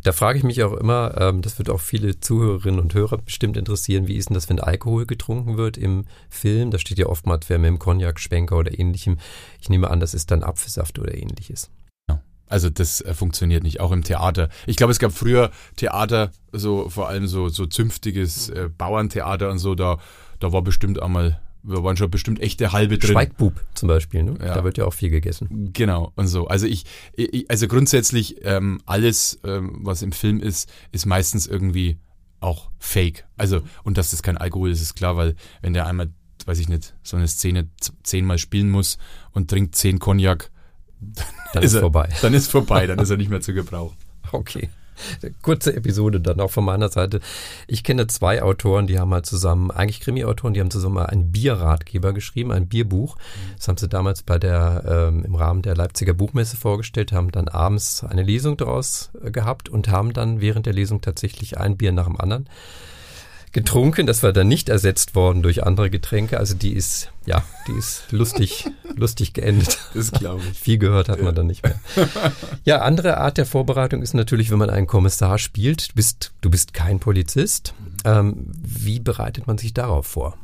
Da 0.02 0.12
frage 0.12 0.38
ich 0.38 0.44
mich 0.44 0.62
auch 0.64 0.72
immer, 0.72 1.14
ähm, 1.18 1.42
das 1.42 1.58
wird 1.58 1.70
auch 1.70 1.80
viele 1.80 2.18
Zuhörerinnen 2.18 2.80
und 2.80 2.94
Hörer 2.94 3.18
bestimmt 3.18 3.56
interessieren, 3.56 4.08
wie 4.08 4.16
ist 4.16 4.28
denn 4.28 4.34
das, 4.34 4.48
wenn 4.48 4.58
Alkohol 4.58 5.06
getrunken 5.06 5.56
wird 5.56 5.76
im 5.76 6.06
Film? 6.28 6.72
Da 6.72 6.78
steht 6.78 6.98
ja 6.98 7.06
oftmals, 7.06 7.48
wer 7.48 7.58
mit 7.58 7.68
dem 7.68 7.78
Cognac, 7.78 8.18
Schwenker 8.18 8.56
oder 8.56 8.76
ähnlichem. 8.76 9.18
Ich 9.60 9.68
nehme 9.68 9.88
an, 9.88 10.00
das 10.00 10.14
ist 10.14 10.30
dann 10.32 10.42
Apfelsaft 10.42 10.98
oder 10.98 11.14
ähnliches. 11.14 11.70
Also 12.50 12.68
das 12.68 13.00
äh, 13.00 13.14
funktioniert 13.14 13.62
nicht, 13.62 13.80
auch 13.80 13.92
im 13.92 14.02
Theater. 14.02 14.48
Ich 14.66 14.76
glaube, 14.76 14.90
es 14.90 14.98
gab 14.98 15.12
früher 15.12 15.50
Theater, 15.76 16.32
so 16.52 16.90
vor 16.90 17.08
allem 17.08 17.28
so 17.28 17.48
so 17.48 17.64
zünftiges 17.64 18.50
äh, 18.50 18.68
Bauerntheater 18.76 19.50
und 19.50 19.58
so, 19.58 19.76
da 19.76 19.98
da 20.40 20.52
war 20.52 20.62
bestimmt 20.62 21.00
einmal 21.00 21.40
wir 21.62 21.84
waren 21.84 21.96
schon 21.96 22.10
bestimmt 22.10 22.40
echte 22.40 22.72
halbe 22.72 22.98
drin. 22.98 23.12
Schweigbub 23.12 23.60
zum 23.74 23.88
Beispiel, 23.88 24.22
ne? 24.22 24.34
Ja. 24.40 24.54
Da 24.54 24.64
wird 24.64 24.78
ja 24.78 24.84
auch 24.84 24.94
viel 24.94 25.10
gegessen. 25.10 25.70
Genau, 25.72 26.12
und 26.16 26.26
so. 26.26 26.46
Also 26.46 26.66
ich, 26.66 26.84
ich 27.14 27.50
also 27.50 27.68
grundsätzlich 27.68 28.44
ähm, 28.44 28.80
alles, 28.86 29.38
ähm, 29.44 29.80
was 29.82 30.02
im 30.02 30.12
Film 30.12 30.40
ist, 30.40 30.72
ist 30.92 31.06
meistens 31.06 31.46
irgendwie 31.46 31.98
auch 32.40 32.70
fake. 32.78 33.26
Also, 33.36 33.62
und 33.84 33.98
dass 33.98 34.10
das 34.10 34.22
kein 34.22 34.38
Alkohol 34.38 34.70
ist, 34.70 34.80
ist 34.80 34.94
klar, 34.94 35.16
weil 35.16 35.34
wenn 35.60 35.74
der 35.74 35.86
einmal, 35.86 36.10
weiß 36.46 36.58
ich 36.58 36.68
nicht, 36.68 36.94
so 37.02 37.16
eine 37.16 37.28
Szene 37.28 37.68
zehnmal 38.02 38.38
spielen 38.38 38.70
muss 38.70 38.98
und 39.32 39.50
trinkt 39.50 39.74
zehn 39.74 39.98
Cognac, 39.98 40.50
dann, 41.00 41.24
dann 41.54 41.62
ist, 41.62 41.74
er, 41.74 41.80
vorbei. 41.80 42.08
Dann 42.22 42.34
ist 42.34 42.50
vorbei, 42.50 42.86
dann 42.86 42.98
ist 42.98 43.10
er 43.10 43.16
nicht 43.16 43.30
mehr 43.30 43.40
zu 43.40 43.54
gebrauchen. 43.54 43.96
Okay. 44.32 44.68
Kurze 45.42 45.74
Episode 45.74 46.20
dann 46.20 46.40
auch 46.40 46.50
von 46.50 46.64
meiner 46.64 46.88
Seite. 46.88 47.20
Ich 47.66 47.84
kenne 47.84 48.06
zwei 48.06 48.42
Autoren, 48.42 48.86
die 48.86 48.98
haben 48.98 49.10
mal 49.10 49.22
zusammen, 49.22 49.70
eigentlich 49.70 50.00
Krimi-Autoren, 50.00 50.54
die 50.54 50.60
haben 50.60 50.70
zusammen 50.70 50.96
mal 50.96 51.06
einen 51.06 51.32
Bierratgeber 51.32 52.12
geschrieben, 52.12 52.52
ein 52.52 52.68
Bierbuch. 52.68 53.16
Das 53.56 53.68
haben 53.68 53.76
sie 53.76 53.88
damals 53.88 54.22
bei 54.22 54.38
der, 54.38 54.84
ähm, 54.86 55.24
im 55.24 55.34
Rahmen 55.34 55.62
der 55.62 55.76
Leipziger 55.76 56.14
Buchmesse 56.14 56.56
vorgestellt, 56.56 57.12
haben 57.12 57.30
dann 57.30 57.48
abends 57.48 58.04
eine 58.04 58.22
Lesung 58.22 58.56
daraus 58.56 59.10
äh, 59.22 59.30
gehabt 59.30 59.68
und 59.68 59.88
haben 59.88 60.12
dann 60.12 60.40
während 60.40 60.66
der 60.66 60.72
Lesung 60.72 61.00
tatsächlich 61.00 61.58
ein 61.58 61.76
Bier 61.76 61.92
nach 61.92 62.06
dem 62.06 62.20
anderen 62.20 62.48
getrunken. 63.52 64.06
Das 64.06 64.22
war 64.22 64.32
dann 64.32 64.48
nicht 64.48 64.68
ersetzt 64.68 65.14
worden 65.14 65.42
durch 65.42 65.64
andere 65.64 65.90
Getränke. 65.90 66.38
Also 66.38 66.54
die 66.54 66.72
ist, 66.72 67.10
ja, 67.26 67.42
die 67.66 67.72
ist 67.72 68.10
lustig, 68.10 68.66
lustig 68.96 69.32
geendet. 69.32 69.78
Das 69.94 70.12
glaube 70.12 70.42
ich. 70.50 70.58
Viel 70.58 70.78
gehört 70.78 71.08
hat 71.08 71.18
ja. 71.18 71.24
man 71.24 71.34
dann 71.34 71.46
nicht 71.46 71.62
mehr. 71.62 71.78
Ja, 72.64 72.82
andere 72.82 73.18
Art 73.18 73.38
der 73.38 73.46
Vorbereitung 73.46 74.02
ist 74.02 74.14
natürlich, 74.14 74.50
wenn 74.50 74.58
man 74.58 74.70
einen 74.70 74.86
Kommissar 74.86 75.38
spielt. 75.38 75.90
Du 75.90 75.94
bist, 75.94 76.32
du 76.40 76.50
bist 76.50 76.74
kein 76.74 77.00
Polizist. 77.00 77.74
Ähm, 78.04 78.46
wie 78.62 79.00
bereitet 79.00 79.46
man 79.46 79.58
sich 79.58 79.74
darauf 79.74 80.06
vor? 80.06 80.36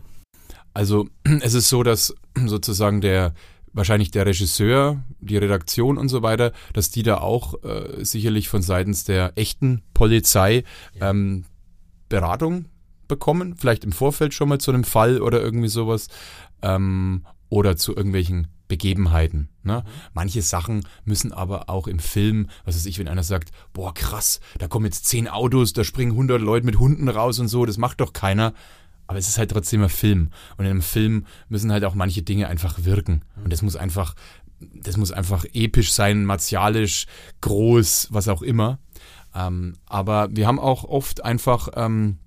Also 0.75 1.08
es 1.40 1.54
ist 1.54 1.68
so, 1.68 1.82
dass 1.82 2.14
sozusagen 2.34 3.00
der 3.00 3.34
wahrscheinlich 3.72 4.10
der 4.10 4.25
Regisseur, 4.25 5.02
die 5.20 5.36
Redaktion 5.36 5.98
und 5.98 6.08
so 6.08 6.22
weiter, 6.22 6.52
dass 6.72 6.90
die 6.90 7.02
da 7.02 7.18
auch 7.18 7.62
äh, 7.62 8.04
sicherlich 8.04 8.48
von 8.48 8.62
seitens 8.62 9.04
der 9.04 9.32
echten 9.36 9.82
Polizei 9.92 10.64
ähm, 10.98 11.44
Beratung 12.08 12.66
bekommen, 13.08 13.56
vielleicht 13.56 13.84
im 13.84 13.92
Vorfeld 13.92 14.34
schon 14.34 14.48
mal 14.48 14.58
zu 14.58 14.70
einem 14.70 14.84
Fall 14.84 15.20
oder 15.20 15.40
irgendwie 15.40 15.68
sowas 15.68 16.08
ähm, 16.62 17.25
oder 17.48 17.76
zu 17.76 17.94
irgendwelchen 17.94 18.48
Begebenheiten. 18.68 19.48
Ne? 19.62 19.84
Manche 20.12 20.42
Sachen 20.42 20.86
müssen 21.04 21.32
aber 21.32 21.70
auch 21.70 21.86
im 21.86 21.98
Film, 21.98 22.48
was 22.64 22.76
weiß 22.76 22.86
ich, 22.86 22.98
wenn 22.98 23.08
einer 23.08 23.22
sagt, 23.22 23.50
boah 23.72 23.94
krass, 23.94 24.40
da 24.58 24.68
kommen 24.68 24.86
jetzt 24.86 25.06
zehn 25.06 25.28
Autos, 25.28 25.72
da 25.72 25.84
springen 25.84 26.12
100 26.12 26.40
Leute 26.40 26.66
mit 26.66 26.78
Hunden 26.78 27.08
raus 27.08 27.38
und 27.38 27.48
so, 27.48 27.64
das 27.64 27.78
macht 27.78 28.00
doch 28.00 28.12
keiner. 28.12 28.52
Aber 29.06 29.18
es 29.18 29.28
ist 29.28 29.38
halt 29.38 29.52
trotzdem 29.52 29.82
ein 29.82 29.88
Film. 29.88 30.30
Und 30.56 30.64
in 30.64 30.72
einem 30.72 30.82
Film 30.82 31.26
müssen 31.48 31.70
halt 31.70 31.84
auch 31.84 31.94
manche 31.94 32.22
Dinge 32.22 32.48
einfach 32.48 32.84
wirken. 32.84 33.22
Und 33.42 33.52
das 33.52 33.62
muss 33.62 33.76
einfach, 33.76 34.16
das 34.58 34.96
muss 34.96 35.12
einfach 35.12 35.44
episch 35.52 35.92
sein, 35.92 36.25
martialisch, 36.25 37.06
groß, 37.40 38.08
was 38.10 38.26
auch 38.26 38.42
immer. 38.42 38.80
Ähm, 39.32 39.75
aber 39.86 40.28
wir 40.32 40.48
haben 40.48 40.58
auch 40.58 40.82
oft 40.82 41.25
einfach, 41.25 41.68
ähm, 41.76 42.18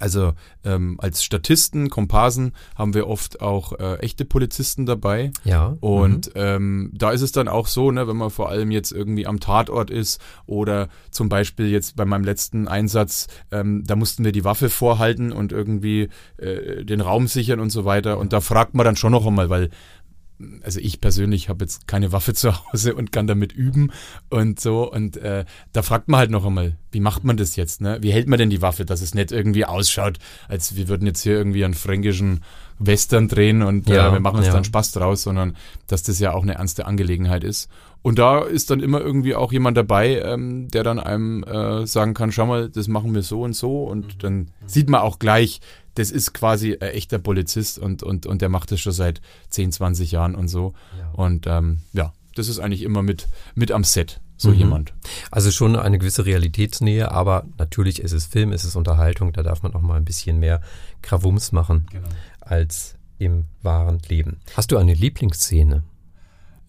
also 0.00 0.32
ähm, 0.64 0.96
als 1.00 1.22
Statisten, 1.22 1.90
Komparsen 1.90 2.52
haben 2.76 2.94
wir 2.94 3.08
oft 3.08 3.40
auch 3.40 3.72
äh, 3.78 3.96
echte 3.96 4.24
Polizisten 4.24 4.86
dabei. 4.86 5.32
Ja. 5.44 5.76
Und 5.80 6.28
mhm. 6.28 6.32
ähm, 6.34 6.90
da 6.94 7.10
ist 7.10 7.22
es 7.22 7.32
dann 7.32 7.48
auch 7.48 7.66
so, 7.66 7.90
ne, 7.90 8.06
wenn 8.08 8.16
man 8.16 8.30
vor 8.30 8.48
allem 8.48 8.70
jetzt 8.70 8.92
irgendwie 8.92 9.26
am 9.26 9.40
Tatort 9.40 9.90
ist 9.90 10.20
oder 10.46 10.88
zum 11.10 11.28
Beispiel 11.28 11.68
jetzt 11.68 11.96
bei 11.96 12.04
meinem 12.04 12.24
letzten 12.24 12.68
Einsatz, 12.68 13.26
ähm, 13.50 13.84
da 13.86 13.96
mussten 13.96 14.24
wir 14.24 14.32
die 14.32 14.44
Waffe 14.44 14.68
vorhalten 14.68 15.32
und 15.32 15.52
irgendwie 15.52 16.08
äh, 16.36 16.84
den 16.84 17.00
Raum 17.00 17.26
sichern 17.26 17.60
und 17.60 17.70
so 17.70 17.84
weiter. 17.84 18.18
Und 18.18 18.32
da 18.32 18.40
fragt 18.40 18.74
man 18.74 18.84
dann 18.84 18.96
schon 18.96 19.12
noch 19.12 19.26
einmal, 19.26 19.50
weil 19.50 19.70
also 20.62 20.80
ich 20.80 21.00
persönlich 21.00 21.48
habe 21.48 21.64
jetzt 21.64 21.86
keine 21.86 22.12
Waffe 22.12 22.34
zu 22.34 22.52
Hause 22.72 22.94
und 22.94 23.12
kann 23.12 23.26
damit 23.26 23.52
üben 23.52 23.90
und 24.30 24.60
so. 24.60 24.90
Und 24.90 25.16
äh, 25.16 25.44
da 25.72 25.82
fragt 25.82 26.08
man 26.08 26.20
halt 26.20 26.30
noch 26.30 26.44
einmal, 26.44 26.76
wie 26.92 27.00
macht 27.00 27.24
man 27.24 27.36
das 27.36 27.56
jetzt? 27.56 27.80
Ne? 27.80 27.98
Wie 28.00 28.12
hält 28.12 28.28
man 28.28 28.38
denn 28.38 28.50
die 28.50 28.62
Waffe, 28.62 28.84
dass 28.84 29.02
es 29.02 29.14
nicht 29.14 29.32
irgendwie 29.32 29.64
ausschaut, 29.64 30.18
als 30.48 30.76
wir 30.76 30.88
würden 30.88 31.06
jetzt 31.06 31.22
hier 31.22 31.34
irgendwie 31.34 31.64
einen 31.64 31.74
fränkischen 31.74 32.40
Western 32.78 33.28
drehen 33.28 33.62
und 33.62 33.88
äh, 33.88 33.96
ja, 33.96 34.08
äh, 34.08 34.12
wir 34.12 34.20
machen 34.20 34.38
uns 34.38 34.46
ja. 34.46 34.52
dann 34.52 34.64
Spaß 34.64 34.92
draus, 34.92 35.22
sondern 35.22 35.56
dass 35.86 36.02
das 36.02 36.18
ja 36.18 36.32
auch 36.32 36.42
eine 36.42 36.54
ernste 36.54 36.86
Angelegenheit 36.86 37.44
ist. 37.44 37.68
Und 38.02 38.18
da 38.18 38.42
ist 38.42 38.70
dann 38.70 38.80
immer 38.80 39.00
irgendwie 39.00 39.34
auch 39.34 39.52
jemand 39.52 39.76
dabei, 39.76 40.20
ähm, 40.20 40.68
der 40.68 40.84
dann 40.84 41.00
einem 41.00 41.42
äh, 41.44 41.86
sagen 41.86 42.14
kann, 42.14 42.30
schau 42.30 42.46
mal, 42.46 42.68
das 42.68 42.88
machen 42.88 43.14
wir 43.14 43.22
so 43.22 43.42
und 43.42 43.54
so. 43.54 43.84
Und 43.84 44.06
mhm. 44.06 44.18
dann 44.20 44.50
sieht 44.66 44.88
man 44.88 45.00
auch 45.00 45.18
gleich, 45.18 45.60
das 45.94 46.10
ist 46.10 46.32
quasi 46.32 46.74
ein 46.74 46.90
echter 46.90 47.18
Polizist 47.18 47.78
und, 47.78 48.04
und, 48.04 48.24
und 48.24 48.40
der 48.40 48.48
macht 48.48 48.70
das 48.70 48.80
schon 48.80 48.92
seit 48.92 49.20
10, 49.50 49.72
20 49.72 50.12
Jahren 50.12 50.36
und 50.36 50.48
so. 50.48 50.74
Ja. 50.96 51.10
Und 51.12 51.46
ähm, 51.48 51.80
ja, 51.92 52.12
das 52.36 52.48
ist 52.48 52.60
eigentlich 52.60 52.82
immer 52.82 53.02
mit, 53.02 53.28
mit 53.56 53.72
am 53.72 53.82
Set, 53.82 54.20
so 54.36 54.50
mhm. 54.50 54.54
jemand. 54.54 54.94
Also 55.32 55.50
schon 55.50 55.74
eine 55.74 55.98
gewisse 55.98 56.24
Realitätsnähe, 56.24 57.10
aber 57.10 57.46
natürlich 57.58 58.00
ist 58.00 58.12
es 58.12 58.26
Film, 58.26 58.52
ist 58.52 58.64
es 58.64 58.76
Unterhaltung, 58.76 59.32
da 59.32 59.42
darf 59.42 59.64
man 59.64 59.74
auch 59.74 59.82
mal 59.82 59.96
ein 59.96 60.04
bisschen 60.04 60.38
mehr 60.38 60.60
Krawums 61.02 61.50
machen 61.50 61.86
genau. 61.90 62.08
Als 62.48 62.96
im 63.18 63.46
wahren 63.62 64.00
Leben. 64.08 64.40
Hast 64.54 64.72
du 64.72 64.78
eine 64.78 64.94
Lieblingsszene? 64.94 65.82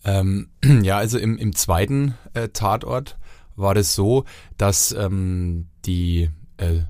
Ähm, 0.03 0.49
ja, 0.83 0.97
also 0.97 1.17
im, 1.17 1.37
im 1.37 1.55
zweiten 1.55 2.15
äh, 2.33 2.49
Tatort 2.49 3.17
war 3.55 3.73
das 3.73 3.93
so, 3.93 4.25
dass 4.57 4.91
ähm, 4.91 5.67
die 5.85 6.29
äh, 6.57 6.81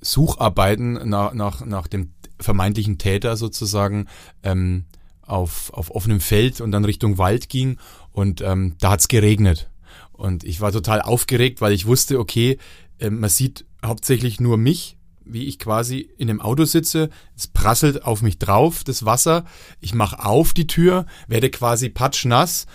Sucharbeiten 0.00 1.08
nach, 1.08 1.32
nach, 1.32 1.64
nach 1.64 1.86
dem 1.86 2.12
vermeintlichen 2.40 2.98
Täter 2.98 3.36
sozusagen 3.36 4.06
ähm, 4.42 4.84
auf, 5.22 5.72
auf 5.72 5.90
offenem 5.90 6.20
Feld 6.20 6.60
und 6.60 6.70
dann 6.70 6.84
Richtung 6.84 7.18
Wald 7.18 7.48
ging 7.48 7.78
und 8.12 8.40
ähm, 8.40 8.76
da 8.80 8.92
hat's 8.92 9.08
geregnet. 9.08 9.70
Und 10.12 10.42
ich 10.44 10.60
war 10.60 10.72
total 10.72 11.00
aufgeregt, 11.00 11.60
weil 11.60 11.72
ich 11.72 11.86
wusste, 11.86 12.18
okay, 12.18 12.58
äh, 12.98 13.10
man 13.10 13.30
sieht 13.30 13.64
hauptsächlich 13.84 14.40
nur 14.40 14.56
mich, 14.56 14.97
wie 15.30 15.44
ich 15.44 15.58
quasi 15.58 16.08
in 16.18 16.28
dem 16.28 16.40
Auto 16.40 16.64
sitze. 16.64 17.10
Es 17.36 17.46
prasselt 17.46 18.04
auf 18.04 18.22
mich 18.22 18.38
drauf, 18.38 18.84
das 18.84 19.04
Wasser. 19.04 19.44
Ich 19.80 19.94
mache 19.94 20.24
auf 20.24 20.52
die 20.52 20.66
Tür, 20.66 21.06
werde 21.26 21.50
quasi 21.50 21.88
patschnass 21.88 22.66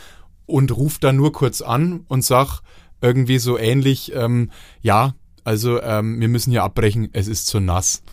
und 0.45 0.75
rufe 0.75 0.99
dann 0.99 1.15
nur 1.15 1.31
kurz 1.31 1.61
an 1.61 2.05
und 2.07 2.23
sag 2.23 2.61
irgendwie 3.01 3.37
so 3.37 3.57
ähnlich, 3.57 4.13
ähm, 4.15 4.51
ja, 4.81 5.13
also 5.43 5.81
ähm, 5.81 6.19
wir 6.21 6.29
müssen 6.29 6.51
hier 6.51 6.63
abbrechen, 6.63 7.09
es 7.11 7.27
ist 7.27 7.47
zu 7.47 7.59
nass. 7.59 8.03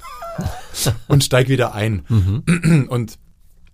und 1.08 1.22
steig 1.24 1.48
wieder 1.48 1.74
ein. 1.74 2.04
Mhm. 2.08 2.88
Und 2.90 3.18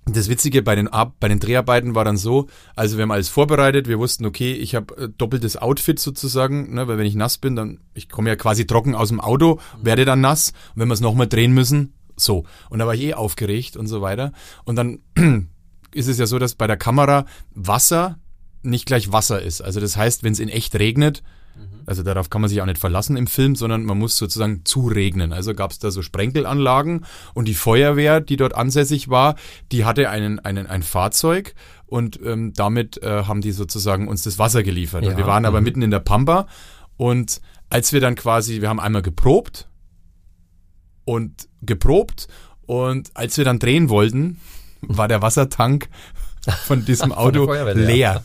das 0.07 0.29
Witzige 0.29 0.63
bei 0.63 0.77
den, 0.77 0.89
Ab 0.89 1.17
bei 1.19 1.29
den 1.29 1.41
Dreharbeiten 1.41 1.95
war 1.95 2.05
dann 2.05 2.17
so, 2.17 2.47
also 2.77 2.97
wir 2.97 3.03
haben 3.03 3.11
alles 3.11 3.29
vorbereitet, 3.29 3.89
wir 3.89 3.99
wussten, 3.99 4.25
okay, 4.25 4.53
ich 4.53 4.75
habe 4.75 4.97
äh, 4.97 5.09
doppeltes 5.09 5.57
Outfit 5.57 5.99
sozusagen, 5.99 6.75
ne, 6.75 6.87
weil 6.87 6.97
wenn 6.97 7.07
ich 7.07 7.17
nass 7.17 7.39
bin, 7.39 7.57
dann, 7.57 7.81
ich 7.93 8.09
komme 8.09 8.31
ja 8.31 8.37
quasi 8.37 8.67
trocken 8.67 8.95
aus 8.95 9.09
dem 9.09 9.21
Auto, 9.21 9.61
werde 9.83 10.05
dann 10.05 10.21
nass 10.21 10.53
und 10.75 10.83
wenn 10.83 10.89
wir 10.89 10.95
es 10.95 11.01
nochmal 11.01 11.27
drehen 11.27 11.53
müssen, 11.53 11.93
so. 12.17 12.45
Und 12.71 12.79
da 12.79 12.87
war 12.87 12.95
ich 12.95 13.03
eh 13.03 13.15
aufgeregt 13.15 13.77
und 13.77 13.89
so 13.89 14.01
weiter. 14.01 14.33
Und 14.65 14.77
dann 14.77 15.01
ist 15.93 16.09
es 16.09 16.19
ja 16.19 16.27
so, 16.27 16.39
dass 16.39 16.55
bei 16.55 16.67
der 16.67 16.77
Kamera 16.77 17.27
Wasser 17.55 18.19
nicht 18.63 18.87
gleich 18.87 19.13
Wasser 19.13 19.43
ist. 19.43 19.61
Also 19.61 19.81
das 19.81 19.97
heißt, 19.97 20.23
wenn 20.23 20.33
es 20.33 20.41
in 20.41 20.49
echt 20.49 20.75
regnet, 20.77 21.23
also 21.87 22.03
darauf 22.03 22.31
kann 22.31 22.41
man 22.41 22.51
sich 22.51 22.61
auch 22.61 22.67
nicht 22.67 22.79
verlassen 22.79 23.17
im 23.17 23.29
Film, 23.29 23.55
sondern 23.55 23.85
man 23.85 23.97
muss 23.97 24.17
sozusagen 24.17 24.65
zuregnen. 24.65 25.33
Also 25.33 25.55
gab 25.55 25.71
es 25.71 25.79
da 25.79 25.91
so 25.91 26.03
Sprenkelanlagen 26.03 27.07
und 27.33 27.47
die 27.47 27.55
Feuerwehr, 27.55 28.21
die 28.21 28.37
dort 28.37 28.55
ansässig 28.55 29.09
war, 29.09 29.37
die 29.71 29.85
hatte 29.85 30.11
einen, 30.11 30.41
einen, 30.41 30.67
ein 30.67 30.83
Fahrzeug 30.83 31.55
und 31.87 32.21
ähm, 32.25 32.53
damit 32.55 33.01
äh, 33.03 33.25
haben 33.25 33.41
die 33.41 33.53
sozusagen 33.53 34.09
uns 34.09 34.23
das 34.23 34.39
Wasser 34.39 34.65
geliefert. 34.65 35.05
Ja, 35.05 35.17
wir 35.17 35.27
waren 35.27 35.45
aber 35.45 35.61
mhm. 35.61 35.65
mitten 35.65 35.83
in 35.83 35.93
der 35.93 36.01
Pampa 36.01 36.49
und 36.97 37.41
als 37.71 37.93
wir 37.93 38.01
dann 38.01 38.17
quasi, 38.17 38.61
wir 38.61 38.69
haben 38.69 38.81
einmal 38.81 39.03
geprobt 39.03 39.69
und 41.05 41.49
geprobt 41.63 42.27
und 42.67 43.11
als 43.15 43.39
wir 43.39 43.45
dann 43.45 43.61
drehen 43.61 43.89
wollten, 43.89 44.41
war 44.81 45.07
der 45.07 45.23
Wassertank 45.23 45.89
von 46.67 46.85
diesem 46.85 47.13
Auto 47.13 47.53
leer. 47.75 48.25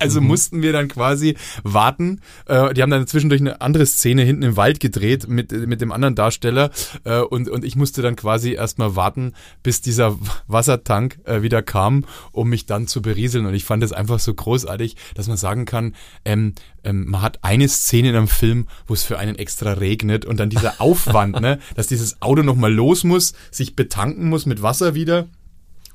Also 0.00 0.20
mhm. 0.20 0.26
mussten 0.26 0.62
wir 0.62 0.72
dann 0.72 0.88
quasi 0.88 1.36
warten. 1.62 2.20
Äh, 2.46 2.74
die 2.74 2.82
haben 2.82 2.90
dann 2.90 3.06
zwischendurch 3.06 3.40
eine 3.40 3.60
andere 3.60 3.86
Szene 3.86 4.22
hinten 4.22 4.42
im 4.42 4.56
Wald 4.56 4.80
gedreht 4.80 5.28
mit, 5.28 5.52
mit 5.52 5.80
dem 5.80 5.92
anderen 5.92 6.14
Darsteller. 6.14 6.70
Äh, 7.04 7.20
und, 7.20 7.48
und 7.48 7.64
ich 7.64 7.76
musste 7.76 8.02
dann 8.02 8.16
quasi 8.16 8.52
erstmal 8.52 8.96
warten, 8.96 9.32
bis 9.62 9.80
dieser 9.80 10.16
Wassertank 10.46 11.18
äh, 11.24 11.42
wieder 11.42 11.62
kam, 11.62 12.04
um 12.32 12.48
mich 12.48 12.66
dann 12.66 12.86
zu 12.86 13.02
berieseln. 13.02 13.46
Und 13.46 13.54
ich 13.54 13.64
fand 13.64 13.82
es 13.82 13.92
einfach 13.92 14.18
so 14.18 14.34
großartig, 14.34 14.96
dass 15.14 15.28
man 15.28 15.36
sagen 15.36 15.64
kann, 15.64 15.94
ähm, 16.24 16.54
ähm, 16.84 17.06
man 17.08 17.22
hat 17.22 17.42
eine 17.42 17.68
Szene 17.68 18.10
in 18.10 18.16
einem 18.16 18.28
Film, 18.28 18.68
wo 18.86 18.94
es 18.94 19.02
für 19.02 19.18
einen 19.18 19.36
extra 19.36 19.72
regnet 19.72 20.24
und 20.24 20.38
dann 20.38 20.50
dieser 20.50 20.74
Aufwand, 20.80 21.40
ne, 21.40 21.58
dass 21.74 21.88
dieses 21.88 22.22
Auto 22.22 22.42
nochmal 22.42 22.72
los 22.72 23.04
muss, 23.04 23.34
sich 23.50 23.76
betanken 23.76 24.28
muss 24.28 24.46
mit 24.46 24.62
Wasser 24.62 24.94
wieder. 24.94 25.26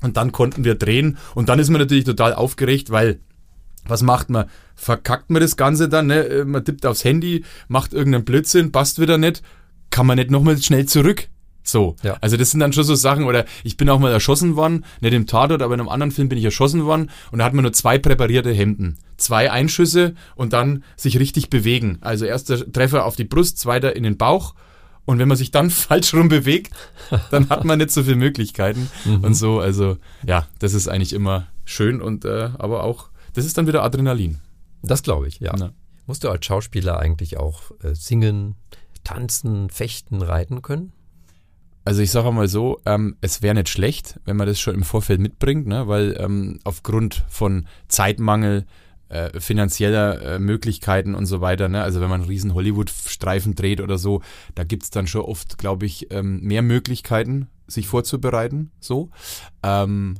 Und 0.02 0.16
dann 0.16 0.32
konnten 0.32 0.64
wir 0.64 0.74
drehen. 0.74 1.16
Und 1.34 1.48
dann 1.48 1.60
ist 1.60 1.70
man 1.70 1.80
natürlich 1.80 2.04
total 2.04 2.34
aufgeregt, 2.34 2.90
weil 2.90 3.20
was 3.84 4.02
macht 4.02 4.30
man? 4.30 4.46
Verkackt 4.74 5.30
man 5.30 5.42
das 5.42 5.56
Ganze 5.56 5.88
dann, 5.88 6.06
ne? 6.06 6.24
Äh, 6.24 6.44
man 6.44 6.64
tippt 6.64 6.86
aufs 6.86 7.04
Handy, 7.04 7.44
macht 7.68 7.92
irgendeinen 7.92 8.24
Blödsinn, 8.24 8.72
passt 8.72 9.00
wieder 9.00 9.18
nicht, 9.18 9.42
kann 9.90 10.06
man 10.06 10.18
nicht 10.18 10.30
nochmal 10.30 10.60
schnell 10.60 10.86
zurück. 10.86 11.28
So. 11.64 11.96
Ja. 12.02 12.16
Also 12.20 12.36
das 12.36 12.50
sind 12.50 12.60
dann 12.60 12.72
schon 12.72 12.84
so 12.84 12.94
Sachen, 12.94 13.24
oder 13.24 13.44
ich 13.62 13.76
bin 13.76 13.88
auch 13.88 13.98
mal 13.98 14.12
erschossen 14.12 14.56
worden, 14.56 14.84
nicht 15.00 15.12
im 15.12 15.26
Tatort, 15.26 15.62
aber 15.62 15.74
in 15.74 15.80
einem 15.80 15.88
anderen 15.88 16.10
Film 16.10 16.28
bin 16.28 16.38
ich 16.38 16.44
erschossen 16.44 16.84
worden 16.84 17.10
und 17.30 17.38
da 17.38 17.44
hat 17.44 17.54
man 17.54 17.62
nur 17.62 17.72
zwei 17.72 17.98
präparierte 17.98 18.52
Hemden. 18.52 18.98
Zwei 19.16 19.50
Einschüsse 19.50 20.14
und 20.34 20.52
dann 20.52 20.82
sich 20.96 21.18
richtig 21.18 21.50
bewegen. 21.50 21.98
Also 22.00 22.24
erster 22.24 22.70
Treffer 22.72 23.06
auf 23.06 23.14
die 23.14 23.24
Brust, 23.24 23.58
zweiter 23.58 23.94
in 23.94 24.02
den 24.02 24.16
Bauch. 24.16 24.54
Und 25.04 25.18
wenn 25.18 25.28
man 25.28 25.36
sich 25.36 25.50
dann 25.50 25.70
falsch 25.70 26.14
rum 26.14 26.28
bewegt, 26.28 26.72
dann 27.30 27.48
hat 27.48 27.64
man 27.64 27.78
nicht 27.78 27.90
so 27.90 28.02
viele 28.02 28.16
Möglichkeiten 28.16 28.90
mhm. 29.04 29.20
und 29.20 29.34
so. 29.34 29.60
Also 29.60 29.98
ja, 30.26 30.46
das 30.58 30.74
ist 30.74 30.88
eigentlich 30.88 31.12
immer 31.12 31.46
schön 31.64 32.02
und 32.02 32.24
äh, 32.24 32.50
aber 32.58 32.82
auch 32.82 33.11
das 33.34 33.44
ist 33.44 33.58
dann 33.58 33.66
wieder 33.66 33.82
Adrenalin. 33.82 34.38
Das 34.82 35.02
glaube 35.02 35.28
ich, 35.28 35.40
ja. 35.40 35.56
ja. 35.56 35.72
Musst 36.06 36.24
du 36.24 36.30
als 36.30 36.44
Schauspieler 36.44 36.98
eigentlich 36.98 37.36
auch 37.36 37.70
äh, 37.82 37.94
singen, 37.94 38.56
tanzen, 39.04 39.70
fechten, 39.70 40.22
reiten 40.22 40.62
können? 40.62 40.92
Also 41.84 42.02
ich 42.02 42.10
sage 42.10 42.30
mal 42.30 42.48
so, 42.48 42.80
ähm, 42.86 43.16
es 43.20 43.42
wäre 43.42 43.54
nicht 43.54 43.68
schlecht, 43.68 44.20
wenn 44.24 44.36
man 44.36 44.46
das 44.46 44.60
schon 44.60 44.74
im 44.74 44.84
Vorfeld 44.84 45.20
mitbringt, 45.20 45.66
ne? 45.66 45.88
weil 45.88 46.16
ähm, 46.18 46.60
aufgrund 46.64 47.24
von 47.28 47.66
Zeitmangel, 47.88 48.66
äh, 49.08 49.40
finanzieller 49.40 50.22
äh, 50.22 50.38
Möglichkeiten 50.38 51.14
und 51.14 51.26
so 51.26 51.40
weiter, 51.40 51.68
ne? 51.68 51.82
also 51.82 52.00
wenn 52.00 52.08
man 52.08 52.20
einen 52.20 52.30
riesen 52.30 52.54
Hollywood-Streifen 52.54 53.54
dreht 53.54 53.80
oder 53.80 53.98
so, 53.98 54.22
da 54.54 54.64
gibt 54.64 54.84
es 54.84 54.90
dann 54.90 55.06
schon 55.06 55.22
oft, 55.22 55.58
glaube 55.58 55.86
ich, 55.86 56.12
ähm, 56.12 56.40
mehr 56.40 56.62
Möglichkeiten, 56.62 57.48
sich 57.66 57.88
vorzubereiten. 57.88 58.70
So. 58.78 59.10
Ähm, 59.62 60.18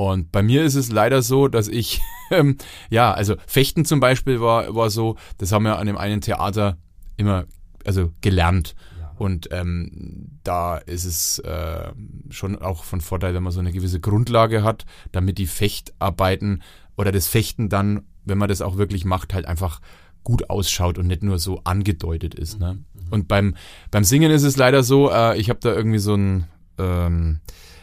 und 0.00 0.32
bei 0.32 0.42
mir 0.42 0.64
ist 0.64 0.76
es 0.76 0.90
leider 0.90 1.20
so, 1.20 1.46
dass 1.46 1.68
ich, 1.68 2.00
ähm, 2.30 2.56
ja, 2.88 3.12
also 3.12 3.34
Fechten 3.46 3.84
zum 3.84 4.00
Beispiel 4.00 4.40
war, 4.40 4.74
war 4.74 4.88
so, 4.88 5.16
das 5.36 5.52
haben 5.52 5.64
wir 5.64 5.78
an 5.78 5.86
dem 5.86 5.98
einen 5.98 6.22
Theater 6.22 6.78
immer, 7.18 7.44
also 7.84 8.10
gelernt. 8.22 8.74
Und 9.18 9.48
ähm, 9.52 10.38
da 10.42 10.78
ist 10.78 11.04
es 11.04 11.38
äh, 11.40 11.92
schon 12.30 12.56
auch 12.56 12.84
von 12.84 13.02
Vorteil, 13.02 13.34
wenn 13.34 13.42
man 13.42 13.52
so 13.52 13.60
eine 13.60 13.72
gewisse 13.72 14.00
Grundlage 14.00 14.62
hat, 14.62 14.86
damit 15.12 15.36
die 15.36 15.46
Fechtarbeiten 15.46 16.62
oder 16.96 17.12
das 17.12 17.26
Fechten 17.28 17.68
dann, 17.68 18.04
wenn 18.24 18.38
man 18.38 18.48
das 18.48 18.62
auch 18.62 18.78
wirklich 18.78 19.04
macht, 19.04 19.34
halt 19.34 19.44
einfach 19.44 19.82
gut 20.24 20.48
ausschaut 20.48 20.96
und 20.96 21.08
nicht 21.08 21.22
nur 21.22 21.38
so 21.38 21.60
angedeutet 21.64 22.34
ist. 22.34 22.58
Ne? 22.58 22.78
Mhm. 22.94 23.00
Und 23.10 23.28
beim, 23.28 23.54
beim 23.90 24.04
Singen 24.04 24.30
ist 24.30 24.44
es 24.44 24.56
leider 24.56 24.82
so, 24.82 25.10
äh, 25.10 25.38
ich 25.38 25.50
habe 25.50 25.60
da 25.60 25.74
irgendwie 25.74 25.98
so 25.98 26.14
ein 26.14 26.46
ähm, 26.78 27.40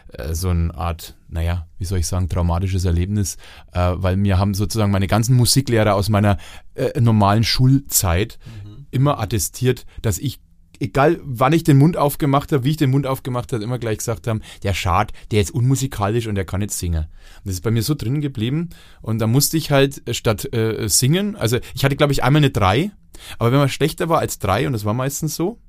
äh, 0.10 0.34
so 0.34 0.50
eine 0.50 0.74
Art, 0.76 1.18
naja, 1.30 1.68
wie 1.78 1.86
soll 1.86 2.00
ich 2.00 2.08
sagen, 2.08 2.30
traumatisches 2.30 2.86
Erlebnis, 2.86 3.38
äh, 3.74 3.94
weil 3.96 4.18
mir 4.18 4.38
haben 4.38 4.54
sozusagen 4.54 4.92
meine 4.92 5.08
ganzen 5.08 5.36
Musiklehrer 5.36 5.96
aus 5.96 6.10
meiner 6.10 6.38
äh, 6.76 7.00
normalen 7.00 7.44
Schulzeit 7.44 8.40
mhm. 8.46 8.88
immer 8.92 9.20
attestiert, 9.20 9.86
dass 10.02 10.18
ich 10.18 10.40
egal 10.80 11.20
wann 11.24 11.54
ich 11.54 11.64
den 11.64 11.78
Mund 11.78 11.98
aufgemacht 11.98 12.52
habe, 12.52 12.64
wie 12.64 12.72
ich 12.72 12.78
den 12.78 12.92
Mund 12.92 13.08
aufgemacht 13.08 13.52
habe, 13.54 13.64
immer 13.64 13.80
gleich 13.80 13.98
gesagt 13.98 14.28
haben, 14.28 14.42
der 14.64 14.74
Schad, 14.74 15.12
der 15.32 15.42
ist 15.42 15.52
unmusikalisch 15.52 16.28
und 16.28 16.36
der 16.36 16.46
kann 16.46 16.60
nicht 16.60 16.72
singen. 16.72 17.06
Und 17.06 17.46
das 17.46 17.56
ist 17.56 17.62
bei 17.62 17.72
mir 17.72 17.84
so 17.84 17.96
drin 17.96 18.22
geblieben 18.22 18.70
und 19.02 19.20
da 19.20 19.28
musste 19.28 19.58
ich 19.58 19.72
halt 19.72 20.08
äh, 20.08 20.14
statt 20.14 20.54
äh, 20.54 20.88
singen, 20.88 21.36
also 21.36 21.58
ich 21.74 21.84
hatte 21.84 21.96
glaube 21.96 22.14
ich 22.14 22.24
einmal 22.24 22.42
eine 22.42 22.52
drei, 22.52 22.92
aber 23.40 23.52
wenn 23.52 23.60
man 23.60 23.70
schlechter 23.70 24.10
war 24.10 24.20
als 24.20 24.40
drei 24.40 24.68
und 24.68 24.74
das 24.74 24.86
war 24.86 24.94
meistens 24.94 25.36
so, 25.36 25.60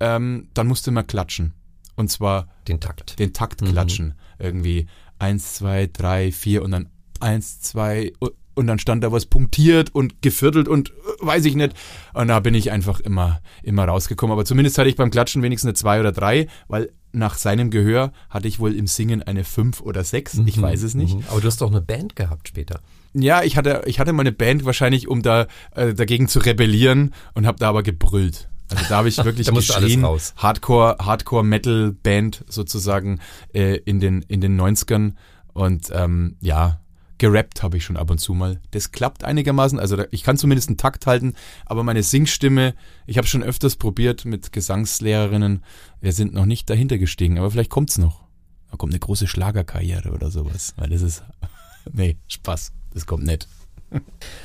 ähm, 0.00 0.48
dann 0.54 0.66
musste 0.66 0.90
man 0.90 1.06
klatschen. 1.06 1.54
Und 2.02 2.08
zwar 2.08 2.48
den 2.66 2.80
Takt. 2.80 3.20
Den 3.20 3.32
Takt 3.32 3.62
mhm. 3.62 3.66
klatschen. 3.66 4.06
Mhm. 4.06 4.44
Irgendwie 4.44 4.86
eins, 5.20 5.54
zwei, 5.54 5.88
drei, 5.90 6.32
vier 6.32 6.62
und 6.62 6.72
dann 6.72 6.88
eins, 7.20 7.60
zwei 7.60 8.12
und 8.54 8.66
dann 8.66 8.80
stand 8.80 9.04
da 9.04 9.12
was 9.12 9.26
punktiert 9.26 9.94
und 9.94 10.20
geviertelt 10.20 10.66
und 10.66 10.90
äh, 10.90 10.92
weiß 11.20 11.44
ich 11.44 11.54
nicht. 11.54 11.74
Und 12.12 12.26
da 12.26 12.40
bin 12.40 12.54
ich 12.54 12.72
einfach 12.72 12.98
immer, 12.98 13.40
immer 13.62 13.84
rausgekommen. 13.84 14.32
Aber 14.32 14.44
zumindest 14.44 14.78
hatte 14.78 14.88
ich 14.88 14.96
beim 14.96 15.12
Klatschen 15.12 15.42
wenigstens 15.42 15.68
eine 15.68 15.74
zwei 15.74 16.00
oder 16.00 16.10
drei, 16.10 16.48
weil 16.66 16.90
nach 17.12 17.36
seinem 17.36 17.70
Gehör 17.70 18.12
hatte 18.28 18.48
ich 18.48 18.58
wohl 18.58 18.74
im 18.74 18.88
Singen 18.88 19.22
eine 19.22 19.44
fünf 19.44 19.80
oder 19.80 20.02
sechs. 20.02 20.40
Ich 20.44 20.56
mhm. 20.56 20.62
weiß 20.62 20.82
es 20.82 20.94
nicht. 20.94 21.16
Mhm. 21.16 21.24
Aber 21.28 21.40
du 21.40 21.46
hast 21.46 21.60
doch 21.60 21.70
eine 21.70 21.82
Band 21.82 22.16
gehabt 22.16 22.48
später. 22.48 22.80
Ja, 23.14 23.44
ich 23.44 23.56
hatte, 23.56 23.82
ich 23.86 24.00
hatte 24.00 24.12
meine 24.12 24.32
Band 24.32 24.64
wahrscheinlich, 24.64 25.06
um 25.06 25.22
da 25.22 25.46
äh, 25.76 25.94
dagegen 25.94 26.26
zu 26.26 26.40
rebellieren 26.40 27.14
und 27.34 27.46
habe 27.46 27.58
da 27.58 27.68
aber 27.68 27.84
gebrüllt. 27.84 28.48
Also 28.72 28.84
da 28.88 28.96
habe 28.98 29.08
ich 29.08 29.16
wirklich 29.24 29.48
geschrien. 29.48 30.06
Hardcore, 30.36 30.96
Hardcore 31.00 31.44
Metal 31.44 31.92
Band 31.92 32.44
sozusagen 32.48 33.20
äh, 33.52 33.76
in 33.76 34.00
den 34.00 34.22
in 34.22 34.40
den 34.40 34.60
90ern 34.60 35.14
und 35.52 35.90
ähm, 35.92 36.36
ja, 36.40 36.80
gerappt 37.22 37.62
habe 37.62 37.76
ich 37.76 37.84
schon 37.84 37.96
ab 37.96 38.10
und 38.10 38.18
zu 38.18 38.34
mal. 38.34 38.60
Das 38.72 38.90
klappt 38.90 39.22
einigermaßen, 39.22 39.78
also 39.78 39.94
da, 39.96 40.06
ich 40.10 40.24
kann 40.24 40.36
zumindest 40.36 40.68
einen 40.68 40.76
Takt 40.76 41.06
halten, 41.06 41.34
aber 41.66 41.84
meine 41.84 42.02
Singstimme, 42.02 42.74
ich 43.06 43.16
habe 43.16 43.28
schon 43.28 43.44
öfters 43.44 43.76
probiert 43.76 44.24
mit 44.24 44.52
Gesangslehrerinnen, 44.52 45.62
wir 46.00 46.12
sind 46.12 46.34
noch 46.34 46.46
nicht 46.46 46.68
dahinter 46.68 46.98
gestiegen, 46.98 47.38
aber 47.38 47.50
vielleicht 47.50 47.70
kommt's 47.70 47.96
noch. 47.96 48.22
Da 48.70 48.76
kommt 48.76 48.92
eine 48.92 48.98
große 48.98 49.28
Schlagerkarriere 49.28 50.10
oder 50.10 50.30
sowas, 50.30 50.74
weil 50.76 50.90
das 50.90 51.02
ist 51.02 51.22
nee, 51.92 52.16
Spaß, 52.26 52.72
das 52.92 53.06
kommt 53.06 53.24
nicht. 53.24 53.46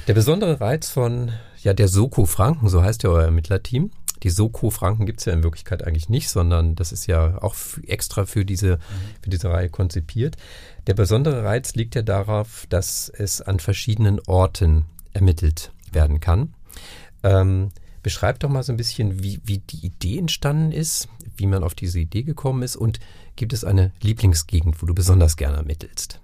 Der 0.08 0.14
besondere 0.14 0.62
Reiz 0.62 0.90
von 0.90 1.32
ja 1.64 1.74
der 1.74 1.88
Soko 1.88 2.26
Franken, 2.26 2.70
so 2.70 2.84
heißt 2.84 3.02
ja 3.04 3.10
euer 3.10 3.24
Ermittlerteam, 3.24 3.92
die 4.24 4.30
Soko-Franken 4.30 5.06
gibt 5.06 5.20
es 5.20 5.26
ja 5.26 5.34
in 5.34 5.44
Wirklichkeit 5.44 5.86
eigentlich 5.86 6.10
nicht, 6.10 6.30
sondern 6.30 6.76
das 6.76 6.92
ist 6.92 7.08
ja 7.08 7.42
auch 7.42 7.56
extra 7.86 8.26
für 8.26 8.46
diese, 8.46 8.78
mhm. 8.78 8.82
für 9.22 9.30
diese 9.30 9.50
Reihe 9.50 9.70
konzipiert. 9.70 10.36
Der 10.88 10.94
besondere 10.94 11.44
Reiz 11.44 11.76
liegt 11.76 11.96
ja 11.96 12.02
darauf, 12.02 12.66
dass 12.70 13.10
es 13.10 13.42
an 13.42 13.60
verschiedenen 13.60 14.20
Orten 14.22 14.86
ermittelt 15.14 15.72
werden 15.92 16.20
kann. 16.20 16.54
Ähm, 17.24 17.70
beschreib 18.04 18.40
doch 18.40 18.50
mal 18.50 18.64
so 18.64 18.74
ein 18.74 18.78
bisschen, 18.78 19.24
wie, 19.24 19.40
wie 19.44 19.60
die 19.60 19.86
Idee 19.86 20.18
entstanden 20.18 20.72
ist, 20.72 21.10
wie 21.36 21.48
man 21.48 21.64
auf 21.64 21.76
diese 21.76 22.00
Idee 22.00 22.24
gekommen 22.24 22.64
ist 22.64 22.76
und 22.76 23.00
gibt 23.36 23.54
es 23.54 23.64
eine 23.64 23.92
Lieblingsgegend, 24.02 24.82
wo 24.82 24.86
du 24.86 24.96
besonders 24.96 25.38
gerne 25.38 25.58
ermittelst? 25.58 26.20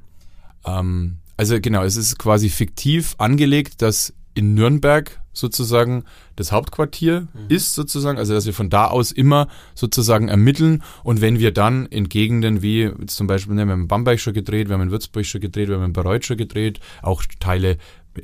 Ähm, 0.66 1.18
also 1.38 1.60
genau, 1.60 1.84
es 1.84 1.96
ist 1.96 2.18
quasi 2.18 2.50
fiktiv 2.50 3.16
angelegt, 3.18 3.82
dass 3.82 4.14
in 4.34 4.54
Nürnberg 4.54 5.22
sozusagen 5.34 6.04
das 6.36 6.52
Hauptquartier 6.52 7.22
mhm. 7.22 7.46
ist 7.50 7.74
sozusagen, 7.74 8.18
also 8.18 8.34
dass 8.34 8.46
wir 8.46 8.54
von 8.54 8.70
da 8.70 8.88
aus 8.88 9.12
immer 9.12 9.48
sozusagen 9.76 10.30
ermitteln 10.30 10.84
und 11.04 11.22
wenn 11.22 11.40
wir 11.40 11.52
dann 11.52 11.86
in 11.88 12.10
Gegenden 12.10 12.62
wie 12.62 12.92
zum 13.08 13.28
Beispiel, 13.28 13.56
ne, 13.56 13.66
wir 13.66 13.74
haben 13.74 13.82
in 13.82 13.88
Bamberg 13.88 14.20
schon 14.20 14.34
gedreht, 14.34 14.70
wir 14.70 14.76
haben 14.76 14.84
in 14.84 14.92
Würzburg 14.92 15.26
schon 15.26 15.42
gedreht, 15.42 15.68
wir 15.68 15.76
haben 15.76 15.86
in 15.86 15.94
Bayreuth 15.94 16.26
schon 16.26 16.38
gedreht, 16.38 16.80
auch 17.02 17.24
Teile 17.40 17.78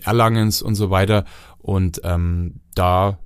Erlangens 0.04 0.62
und 0.62 0.76
so 0.76 0.92
weiter 0.92 1.26
und 1.58 2.02
ähm, 2.04 2.62
da 2.76 3.18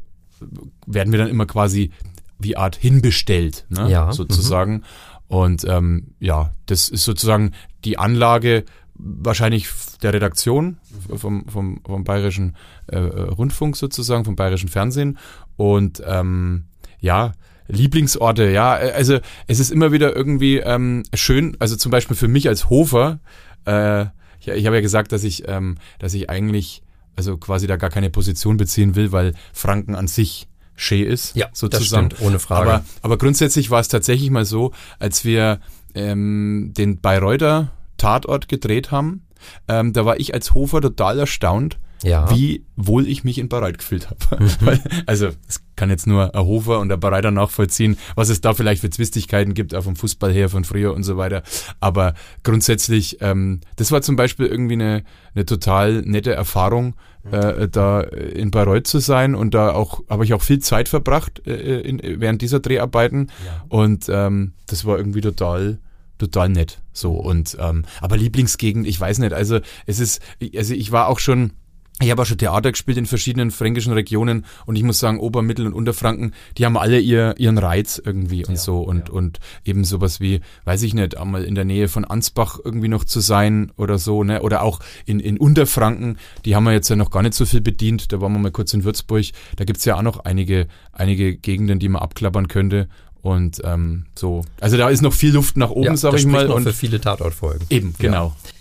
werden 0.88 1.12
wir 1.12 1.20
dann 1.20 1.30
immer 1.30 1.46
quasi 1.46 1.92
wie 2.40 2.58
Art 2.58 2.76
hinbestellt, 2.76 3.66
ne, 3.70 3.90
ja. 3.90 4.12
sozusagen. 4.12 4.74
Mhm. 4.74 4.84
Und 5.28 5.66
ähm, 5.66 6.14
ja, 6.20 6.54
das 6.68 6.90
ist 6.90 7.06
sozusagen 7.06 7.54
die 7.86 7.98
Anlage 7.98 8.66
wahrscheinlich 8.96 9.68
der 10.02 10.14
Redaktion 10.14 10.78
vom, 11.16 11.48
vom, 11.48 11.82
vom 11.86 12.04
Bayerischen 12.04 12.56
äh, 12.88 12.98
Rundfunk 12.98 13.76
sozusagen, 13.76 14.26
vom 14.26 14.36
Bayerischen 14.36 14.70
Fernsehen. 14.70 15.18
Und 15.56 16.02
ähm, 16.06 16.66
ja, 17.00 17.34
Lieblingsorte, 17.68 18.50
ja, 18.50 18.74
also 18.74 19.20
es 19.48 19.60
ist 19.60 19.72
immer 19.72 19.92
wieder 19.92 20.16
irgendwie 20.16 20.58
ähm, 20.58 21.04
schön, 21.14 21.56
also 21.60 21.76
zum 21.76 21.92
Beispiel 21.92 22.16
für 22.16 22.28
mich 22.28 22.48
als 22.48 22.70
Hofer, 22.70 23.20
äh, 23.66 24.06
ich, 24.40 24.48
ich 24.48 24.66
habe 24.66 24.76
ja 24.76 24.82
gesagt, 24.82 25.12
dass 25.12 25.24
ich, 25.24 25.48
ähm, 25.48 25.78
dass 26.00 26.14
ich 26.14 26.30
eigentlich 26.30 26.84
also 27.16 27.38
quasi 27.38 27.68
da 27.68 27.78
gar 27.78 27.90
keine 27.90 28.10
Position 28.10 28.58
beziehen 28.58 28.96
will, 28.96 29.12
weil 29.12 29.34
Franken 29.54 29.96
an 29.96 30.08
sich 30.08 30.48
schee 30.76 31.04
ist, 31.04 31.36
ja, 31.36 31.48
sozusagen. 31.54 32.10
Das 32.10 32.18
stimmt, 32.18 32.28
ohne 32.28 32.40
Frage. 32.40 32.70
Aber, 32.70 32.86
aber 33.02 33.18
grundsätzlich 33.18 33.70
war 33.70 33.80
es 33.80 33.88
tatsächlich 33.88 34.32
mal 34.32 34.46
so, 34.46 34.72
als 35.00 35.24
wir 35.24 35.60
ähm, 35.94 36.74
den 36.76 37.00
Bayreuther 37.00 37.72
Tatort 38.04 38.48
gedreht 38.48 38.92
haben, 38.92 39.26
ähm, 39.68 39.94
da 39.94 40.06
war 40.06 40.20
ich 40.20 40.34
als 40.34 40.54
Hofer 40.54 40.82
total 40.82 41.20
erstaunt, 41.20 41.80
ja. 42.04 42.30
wie 42.36 42.66
wohl 42.76 43.08
ich 43.08 43.24
mich 43.24 43.38
in 43.38 43.48
Bayreuth 43.48 43.78
gefühlt 43.78 44.10
habe. 44.10 44.44
Mhm. 44.44 44.80
also 45.06 45.30
es 45.48 45.64
kann 45.76 45.90
jetzt 45.90 46.06
nur 46.06 46.36
ein 46.36 46.46
Hofer 46.46 46.80
und 46.80 46.92
ein 46.92 47.00
Bayreuth 47.00 47.34
nachvollziehen, 47.34 47.98
was 48.16 48.30
es 48.30 48.42
da 48.42 48.54
vielleicht 48.54 48.82
für 48.82 48.90
Zwistigkeiten 48.90 49.54
gibt, 49.54 49.74
auch 49.74 49.84
vom 49.84 49.96
Fußball 49.96 50.34
her, 50.34 50.50
von 50.50 50.66
früher 50.66 50.94
und 50.94 51.04
so 51.04 51.18
weiter. 51.18 51.44
Aber 51.80 52.14
grundsätzlich, 52.44 53.18
ähm, 53.22 53.62
das 53.78 53.92
war 53.92 54.02
zum 54.02 54.16
Beispiel 54.16 54.48
irgendwie 54.48 54.74
eine, 54.74 55.04
eine 55.34 55.46
total 55.46 56.02
nette 56.02 56.34
Erfahrung, 56.34 56.96
äh, 57.32 57.70
da 57.70 58.02
in 58.02 58.52
Bayreuth 58.52 58.86
zu 58.86 59.00
sein 59.00 59.34
und 59.34 59.54
da 59.54 59.72
auch 59.72 60.04
habe 60.10 60.26
ich 60.26 60.34
auch 60.34 60.42
viel 60.42 60.60
Zeit 60.60 60.90
verbracht 60.90 61.48
äh, 61.48 61.80
in, 61.80 62.02
während 62.20 62.42
dieser 62.42 62.60
Dreharbeiten 62.60 63.32
ja. 63.46 63.64
und 63.70 64.10
ähm, 64.10 64.52
das 64.68 64.84
war 64.84 64.98
irgendwie 64.98 65.22
total 65.22 65.80
total 66.24 66.50
nett. 66.50 66.82
So 66.92 67.14
und 67.14 67.58
ähm, 67.60 67.86
aber 68.02 68.18
Lieblingsgegend, 68.18 68.88
ich 68.88 69.00
weiß 69.00 69.20
nicht. 69.20 69.34
Also 69.34 69.60
es 69.86 70.00
ist, 70.00 70.22
also 70.56 70.74
ich 70.74 70.92
war 70.92 71.08
auch 71.08 71.20
schon 71.20 71.54
ich 72.02 72.10
habe 72.10 72.22
auch 72.22 72.26
schon 72.26 72.40
Theater 72.40 72.72
gespielt 72.72 72.98
in 72.98 73.06
verschiedenen 73.06 73.52
fränkischen 73.52 73.94
Regionen 73.94 74.46
und 74.66 74.76
ich 74.76 74.84
muss 74.84 75.00
sagen, 75.00 75.20
Ober-, 75.20 75.44
Mittel- 75.44 75.68
und 75.68 75.74
Unterfranken, 75.74 76.34
die 76.58 76.66
haben 76.66 76.76
alle 76.76 77.00
ihr, 77.00 77.36
ihren 77.38 77.60
Reiz 77.60 78.02
irgendwie 78.04 78.46
und 78.46 78.56
ja, 78.56 78.60
so 78.60 78.82
und, 78.82 79.10
ja. 79.10 79.14
und 79.14 79.40
eben 79.64 79.84
sowas 79.84 80.20
wie, 80.20 80.42
weiß 80.66 80.82
ich 80.82 80.96
nicht, 80.96 81.18
einmal 81.18 81.44
in 81.44 81.54
der 81.54 81.66
Nähe 81.66 81.88
von 81.88 82.04
Ansbach 82.04 82.60
irgendwie 82.64 82.88
noch 82.88 83.04
zu 83.04 83.20
sein 83.20 83.72
oder 83.78 84.00
so, 84.00 84.24
ne, 84.24 84.42
oder 84.42 84.64
auch 84.64 84.80
in, 85.06 85.20
in 85.20 85.38
Unterfranken, 85.38 86.18
die 86.46 86.56
haben 86.56 86.64
wir 86.64 86.74
jetzt 86.74 86.90
ja 86.90 86.96
noch 86.96 87.12
gar 87.12 87.22
nicht 87.22 87.36
so 87.36 87.46
viel 87.46 87.62
bedient, 87.62 88.12
da 88.12 88.20
waren 88.20 88.34
wir 88.34 88.40
mal 88.40 88.52
kurz 88.52 88.74
in 88.74 88.84
Würzburg, 88.84 89.26
da 89.56 89.64
gibt's 89.64 89.86
ja 89.86 89.96
auch 89.96 90.02
noch 90.02 90.26
einige, 90.26 90.68
einige 90.92 91.38
Gegenden, 91.38 91.78
die 91.78 91.90
man 91.90 92.02
abklappern 92.02 92.48
könnte 92.48 92.90
und 93.24 93.62
ähm, 93.64 94.06
so. 94.16 94.44
Also 94.60 94.78
da 94.78 94.90
ist 94.90 95.02
noch 95.02 95.14
viel 95.14 95.34
Luft 95.34 95.58
nach 95.58 95.72
oben, 95.72 95.86
ja, 95.86 95.98
sag 95.98 96.14
ich 96.14 96.26
mal. 96.26 96.48
Noch 96.48 96.56
und 96.56 96.64
für 96.64 96.74
viele 96.74 97.02
Tatortfolgen. 97.02 97.66
Eben, 97.70 97.96
genau. 97.98 98.28
Ja. 98.28 98.52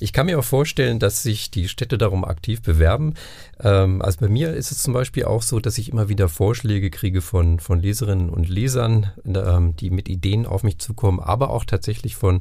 Ich 0.00 0.12
kann 0.12 0.26
mir 0.26 0.38
auch 0.38 0.44
vorstellen, 0.44 0.98
dass 0.98 1.22
sich 1.22 1.50
die 1.50 1.68
Städte 1.68 1.96
darum 1.96 2.24
aktiv 2.24 2.60
bewerben. 2.60 3.14
Ähm, 3.60 4.02
also 4.02 4.20
bei 4.20 4.28
mir 4.28 4.52
ist 4.52 4.70
es 4.70 4.82
zum 4.82 4.92
Beispiel 4.92 5.24
auch 5.24 5.42
so, 5.42 5.60
dass 5.60 5.78
ich 5.78 5.90
immer 5.90 6.10
wieder 6.10 6.28
Vorschläge 6.28 6.90
kriege 6.90 7.22
von, 7.22 7.58
von 7.58 7.80
Leserinnen 7.80 8.28
und 8.28 8.48
Lesern, 8.48 9.12
ähm, 9.24 9.76
die 9.76 9.90
mit 9.90 10.08
Ideen 10.10 10.44
auf 10.44 10.62
mich 10.62 10.78
zukommen, 10.78 11.18
aber 11.18 11.50
auch 11.50 11.64
tatsächlich 11.64 12.16
von, 12.16 12.40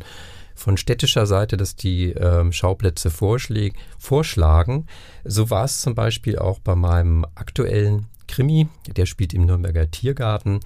von 0.56 0.76
städtischer 0.76 1.26
Seite, 1.26 1.56
dass 1.56 1.76
die 1.76 2.10
ähm, 2.12 2.52
Schauplätze 2.52 3.10
vorschläg, 3.10 3.76
vorschlagen. 3.98 4.88
So 5.24 5.50
war 5.50 5.64
es 5.64 5.80
zum 5.80 5.96
Beispiel 5.96 6.38
auch 6.38 6.60
bei 6.60 6.76
meinem 6.76 7.26
aktuellen 7.36 8.08
Krimi. 8.28 8.68
Der 8.88 9.06
spielt 9.06 9.34
im 9.34 9.46
Nürnberger 9.46 9.90
Tiergarten 9.90 10.60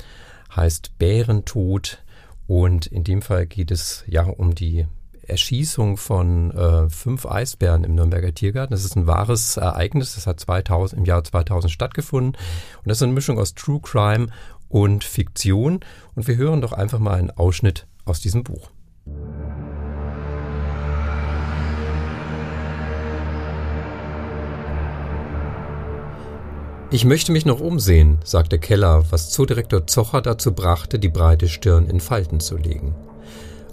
heißt 0.56 0.98
Bärentod. 0.98 2.04
Und 2.48 2.86
in 2.88 3.04
dem 3.04 3.22
Fall 3.22 3.48
geht 3.48 3.72
es 3.72 4.04
ja 4.08 4.24
um 4.24 4.54
die 4.54 4.86
Erschießung 5.24 5.98
von 5.98 6.52
äh, 6.52 6.90
fünf 6.90 7.26
Eisbären 7.26 7.84
im 7.84 7.96
Nürnberger 7.96 8.34
Tiergarten. 8.34 8.74
Das 8.74 8.86
ist 8.86 8.96
ein 8.96 9.08
wahres 9.08 9.58
Ereignis. 9.58 10.16
Das 10.16 10.28
hat 10.28 10.40
2000, 10.40 11.00
im 11.00 11.06
Jahr 11.06 11.24
2000 11.24 11.72
stattgefunden. 11.72 12.34
Und 12.34 12.88
das 12.88 12.98
ist 13.00 13.04
eine 13.04 13.14
Mischung 13.14 13.40
aus 13.40 13.56
True 13.56 13.80
Crime 13.82 14.28
und 14.70 15.04
Fiktion. 15.04 15.80
Und 16.14 16.28
wir 16.28 16.38
hören 16.38 16.62
doch 16.62 16.74
einfach 16.74 17.00
mal 17.00 17.18
einen 17.18 17.32
Ausschnitt 17.32 17.88
aus 18.06 18.22
diesem 18.22 18.44
Buch. 18.44 18.70
Ich 26.96 27.04
möchte 27.04 27.34
mich 27.34 27.46
noch 27.46 27.60
umsehen, 27.60 28.20
sagte 28.24 28.58
Keller, 28.58 29.04
was 29.10 29.30
Zoodirektor 29.30 29.86
Zocher 29.86 30.22
dazu 30.22 30.54
brachte, 30.54 30.98
die 30.98 31.10
breite 31.10 31.50
Stirn 31.50 31.90
in 31.90 32.00
Falten 32.00 32.40
zu 32.40 32.56
legen. 32.56 32.96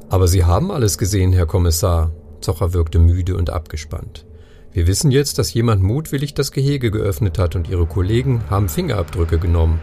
Aber 0.08 0.26
Sie 0.26 0.44
haben 0.44 0.72
alles 0.72 0.98
gesehen, 0.98 1.32
Herr 1.32 1.46
Kommissar. 1.46 2.10
Zocher 2.40 2.72
wirkte 2.72 2.98
müde 2.98 3.36
und 3.36 3.48
abgespannt. 3.48 4.26
Wir 4.72 4.88
wissen 4.88 5.12
jetzt, 5.12 5.38
dass 5.38 5.54
jemand 5.54 5.84
mutwillig 5.84 6.34
das 6.34 6.50
Gehege 6.50 6.90
geöffnet 6.90 7.38
hat 7.38 7.54
und 7.54 7.68
Ihre 7.68 7.86
Kollegen 7.86 8.42
haben 8.50 8.68
Fingerabdrücke 8.68 9.38
genommen. 9.38 9.80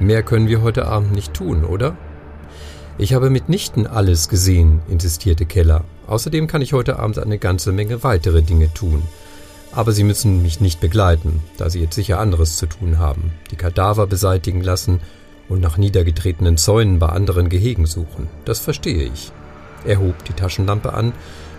Mehr 0.00 0.24
können 0.24 0.48
wir 0.48 0.60
heute 0.60 0.86
Abend 0.86 1.12
nicht 1.12 1.32
tun, 1.32 1.64
oder? 1.64 1.96
Ich 2.98 3.14
habe 3.14 3.30
mitnichten 3.30 3.86
alles 3.86 4.28
gesehen, 4.28 4.82
insistierte 4.88 5.46
Keller. 5.46 5.84
Außerdem 6.08 6.48
kann 6.48 6.60
ich 6.60 6.72
heute 6.72 6.98
Abend 6.98 7.20
eine 7.20 7.38
ganze 7.38 7.70
Menge 7.70 8.02
weitere 8.02 8.42
Dinge 8.42 8.74
tun. 8.74 9.04
Aber 9.72 9.92
Sie 9.92 10.04
müssen 10.04 10.42
mich 10.42 10.60
nicht 10.60 10.80
begleiten, 10.80 11.42
da 11.56 11.70
Sie 11.70 11.80
jetzt 11.80 11.94
sicher 11.94 12.18
anderes 12.18 12.56
zu 12.56 12.66
tun 12.66 12.98
haben. 12.98 13.32
Die 13.50 13.56
Kadaver 13.56 14.06
beseitigen 14.06 14.62
lassen 14.62 15.00
und 15.48 15.60
nach 15.60 15.76
niedergetretenen 15.76 16.56
Zäunen 16.56 16.98
bei 16.98 17.08
anderen 17.08 17.48
Gehegen 17.48 17.86
suchen. 17.86 18.28
Das 18.44 18.58
verstehe 18.58 19.04
ich. 19.04 19.32
Er 19.84 19.98
hob 20.00 20.24
die 20.24 20.32
Taschenlampe 20.32 20.92
an, 20.92 21.12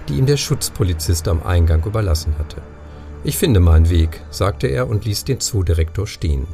die 0.08 0.16
ihm 0.16 0.26
der 0.26 0.38
Schutzpolizist 0.38 1.28
am 1.28 1.44
Eingang 1.44 1.84
überlassen 1.86 2.36
hatte. 2.38 2.62
Ich 3.24 3.38
finde 3.38 3.60
meinen 3.60 3.90
Weg, 3.90 4.22
sagte 4.30 4.68
er 4.68 4.88
und 4.88 5.06
ließ 5.06 5.26
den 5.26 5.40
Zoodirektor 5.40 6.08
stehen. 6.08 6.48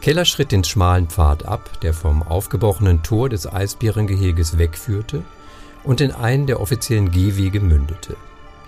Keller 0.00 0.24
schritt 0.24 0.52
den 0.52 0.64
schmalen 0.64 1.08
Pfad 1.08 1.46
ab, 1.46 1.80
der 1.80 1.94
vom 1.94 2.22
aufgebrochenen 2.22 3.02
Tor 3.02 3.28
des 3.28 3.50
Eisbärengeheges 3.50 4.58
wegführte 4.58 5.22
und 5.84 6.00
in 6.00 6.10
einen 6.10 6.46
der 6.46 6.60
offiziellen 6.60 7.10
Gehwege 7.10 7.60
mündete. 7.60 8.16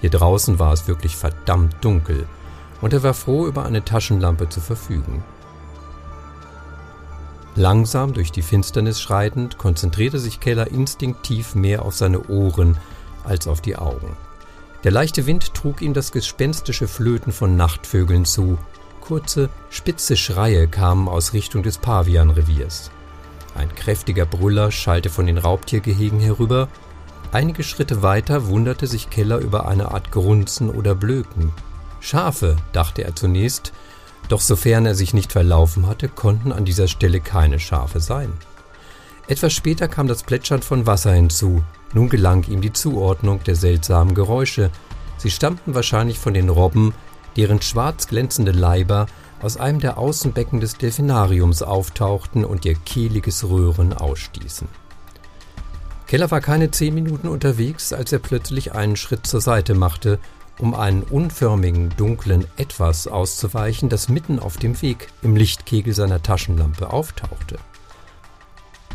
Hier 0.00 0.11
draußen 0.11 0.59
war 0.59 0.72
es 0.72 0.88
wirklich 0.88 1.16
verdammt 1.16 1.76
dunkel, 1.80 2.26
und 2.80 2.92
er 2.92 3.02
war 3.02 3.14
froh, 3.14 3.46
über 3.46 3.64
eine 3.64 3.85
Taschenlampe 3.85 4.48
zu 4.48 4.61
verfügen. 4.61 5.24
Langsam 7.57 8.12
durch 8.12 8.33
die 8.33 8.42
Finsternis 8.42 9.00
schreitend, 9.00 9.59
konzentrierte 9.59 10.18
sich 10.18 10.40
Keller 10.40 10.70
instinktiv 10.70 11.54
mehr 11.54 11.85
auf 11.85 11.94
seine 11.94 12.26
Ohren 12.28 12.76
als 13.22 13.46
auf 13.46 13.61
die 13.61 13.76
Augen. 13.76 14.16
Der 14.83 14.90
leichte 14.90 15.26
Wind 15.26 15.54
trug 15.54 15.80
ihm 15.80 15.94
das 15.94 16.12
gespenstische 16.12 16.88
Flöten 16.88 17.33
von 17.33 17.57
Nachtvögeln 17.57 18.24
zu. 18.24 18.59
Kurze, 19.00 19.48
spitze 19.70 20.16
Schreie 20.16 20.66
kamen 20.66 21.09
aus 21.09 21.33
Richtung 21.33 21.62
des 21.62 21.78
Pavianreviers. 21.78 22.90
Ein 23.54 23.72
kräftiger 23.74 24.26
Brüller 24.26 24.72
schallte 24.72 25.09
von 25.09 25.26
den 25.26 25.38
Raubtiergehegen 25.38 26.18
herüber 26.18 26.68
Einige 27.35 27.64
Schritte 27.64 28.01
weiter 28.01 28.47
wunderte 28.47 28.87
sich 28.87 29.11
Keller 29.11 29.38
über 29.38 29.66
eine 29.66 29.90
Art 29.90 30.12
Grunzen 30.12 30.70
oder 30.70 30.94
Blöken. 30.94 31.51
Schafe, 31.99 32.55
dachte 32.73 33.03
er 33.03 33.16
zunächst, 33.16 33.73
doch 34.29 34.40
sofern 34.40 34.87
er 34.87 34.94
sich 34.94 35.14
nicht 35.14 35.33
verlaufen 35.33 35.88
hatte, 35.88 36.07
konnten 36.07 36.53
an 36.53 36.64
dieser 36.64 36.87
Stelle 36.87 37.18
keine 37.18 37.59
Schafe 37.59 37.99
sein. 37.99 38.33
Etwas 39.27 39.53
später 39.53 39.88
kam 39.88 40.07
das 40.07 40.23
Plätschern 40.23 40.62
von 40.62 40.87
Wasser 40.87 41.12
hinzu. 41.12 41.64
Nun 41.92 42.09
gelang 42.09 42.44
ihm 42.44 42.61
die 42.61 42.73
Zuordnung 42.73 43.42
der 43.42 43.57
seltsamen 43.57 44.14
Geräusche. 44.14 44.70
Sie 45.16 45.33
stammten 45.33 45.75
wahrscheinlich 45.75 46.20
von 46.20 46.35
den 46.35 46.49
Robben, 46.49 46.94
deren 47.37 47.61
schwarz 47.61 48.07
glänzende 48.07 48.53
Leiber 48.53 49.07
aus 49.42 49.57
einem 49.57 49.81
der 49.81 49.99
Außenbecken 49.99 50.61
des 50.61 50.79
Delfinariums 50.79 51.64
auftauchten 51.64 52.44
und 52.44 52.64
ihr 52.64 52.77
kehliges 52.77 53.42
Röhren 53.42 53.92
ausstießen. 53.92 54.68
Keller 56.06 56.30
war 56.30 56.40
keine 56.40 56.70
zehn 56.70 56.94
Minuten 56.94 57.28
unterwegs, 57.28 57.92
als 57.92 58.12
er 58.12 58.18
plötzlich 58.18 58.72
einen 58.72 58.96
Schritt 58.96 59.26
zur 59.26 59.40
Seite 59.40 59.74
machte, 59.74 60.18
um 60.58 60.74
einen 60.74 61.02
unförmigen, 61.02 61.90
dunklen 61.96 62.46
Etwas 62.56 63.08
auszuweichen, 63.08 63.88
das 63.88 64.08
mitten 64.08 64.38
auf 64.38 64.56
dem 64.56 64.80
Weg 64.82 65.08
im 65.22 65.34
Lichtkegel 65.36 65.94
seiner 65.94 66.22
Taschenlampe 66.22 66.90
auftauchte. 66.90 67.58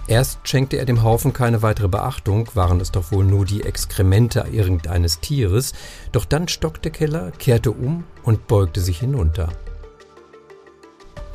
Erst 0.08 0.48
schenkte 0.48 0.78
er 0.78 0.86
dem 0.86 1.04
Haufen 1.04 1.34
keine 1.34 1.62
weitere 1.62 1.88
Beachtung, 1.88 2.50
waren 2.56 2.80
es 2.80 2.92
doch 2.92 3.12
wohl 3.12 3.24
nur 3.24 3.46
die 3.46 3.64
Exkremente 3.64 4.44
irgendeines 4.52 5.20
Tieres, 5.20 5.74
doch 6.12 6.26
dann 6.26 6.48
stockte 6.48 6.90
Keller, 6.90 7.32
kehrte 7.32 7.72
um 7.72 8.06
und 8.24 8.48
beugte 8.48 8.82
sich 8.82 9.00
hinunter. 9.00 9.50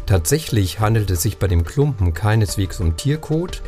Tatsächlich 0.07 0.81
handelte 0.81 1.15
es 1.15 1.23
sich 1.23 1.39
bei 1.39 1.47
dem 1.47 1.65
Klumpen 1.65 2.15
keineswegs 2.15 2.81
um 2.81 2.97
Tierkot, 2.97 3.63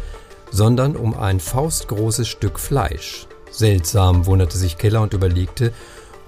sondern 0.56 0.96
um 0.96 1.14
ein 1.14 1.38
faustgroßes 1.38 2.26
Stück 2.26 2.58
Fleisch. 2.58 3.26
Seltsam 3.50 4.24
wunderte 4.24 4.56
sich 4.56 4.78
Keller 4.78 5.02
und 5.02 5.12
überlegte, 5.12 5.72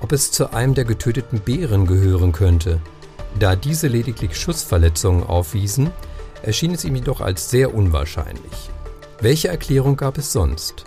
ob 0.00 0.12
es 0.12 0.30
zu 0.30 0.52
einem 0.52 0.74
der 0.74 0.84
getöteten 0.84 1.40
Bären 1.40 1.86
gehören 1.86 2.32
könnte. 2.32 2.78
Da 3.38 3.56
diese 3.56 3.88
lediglich 3.88 4.36
Schussverletzungen 4.36 5.22
aufwiesen, 5.24 5.90
erschien 6.42 6.74
es 6.74 6.84
ihm 6.84 6.94
jedoch 6.94 7.22
als 7.22 7.48
sehr 7.48 7.74
unwahrscheinlich. 7.74 8.70
Welche 9.20 9.48
Erklärung 9.48 9.96
gab 9.96 10.18
es 10.18 10.30
sonst? 10.30 10.84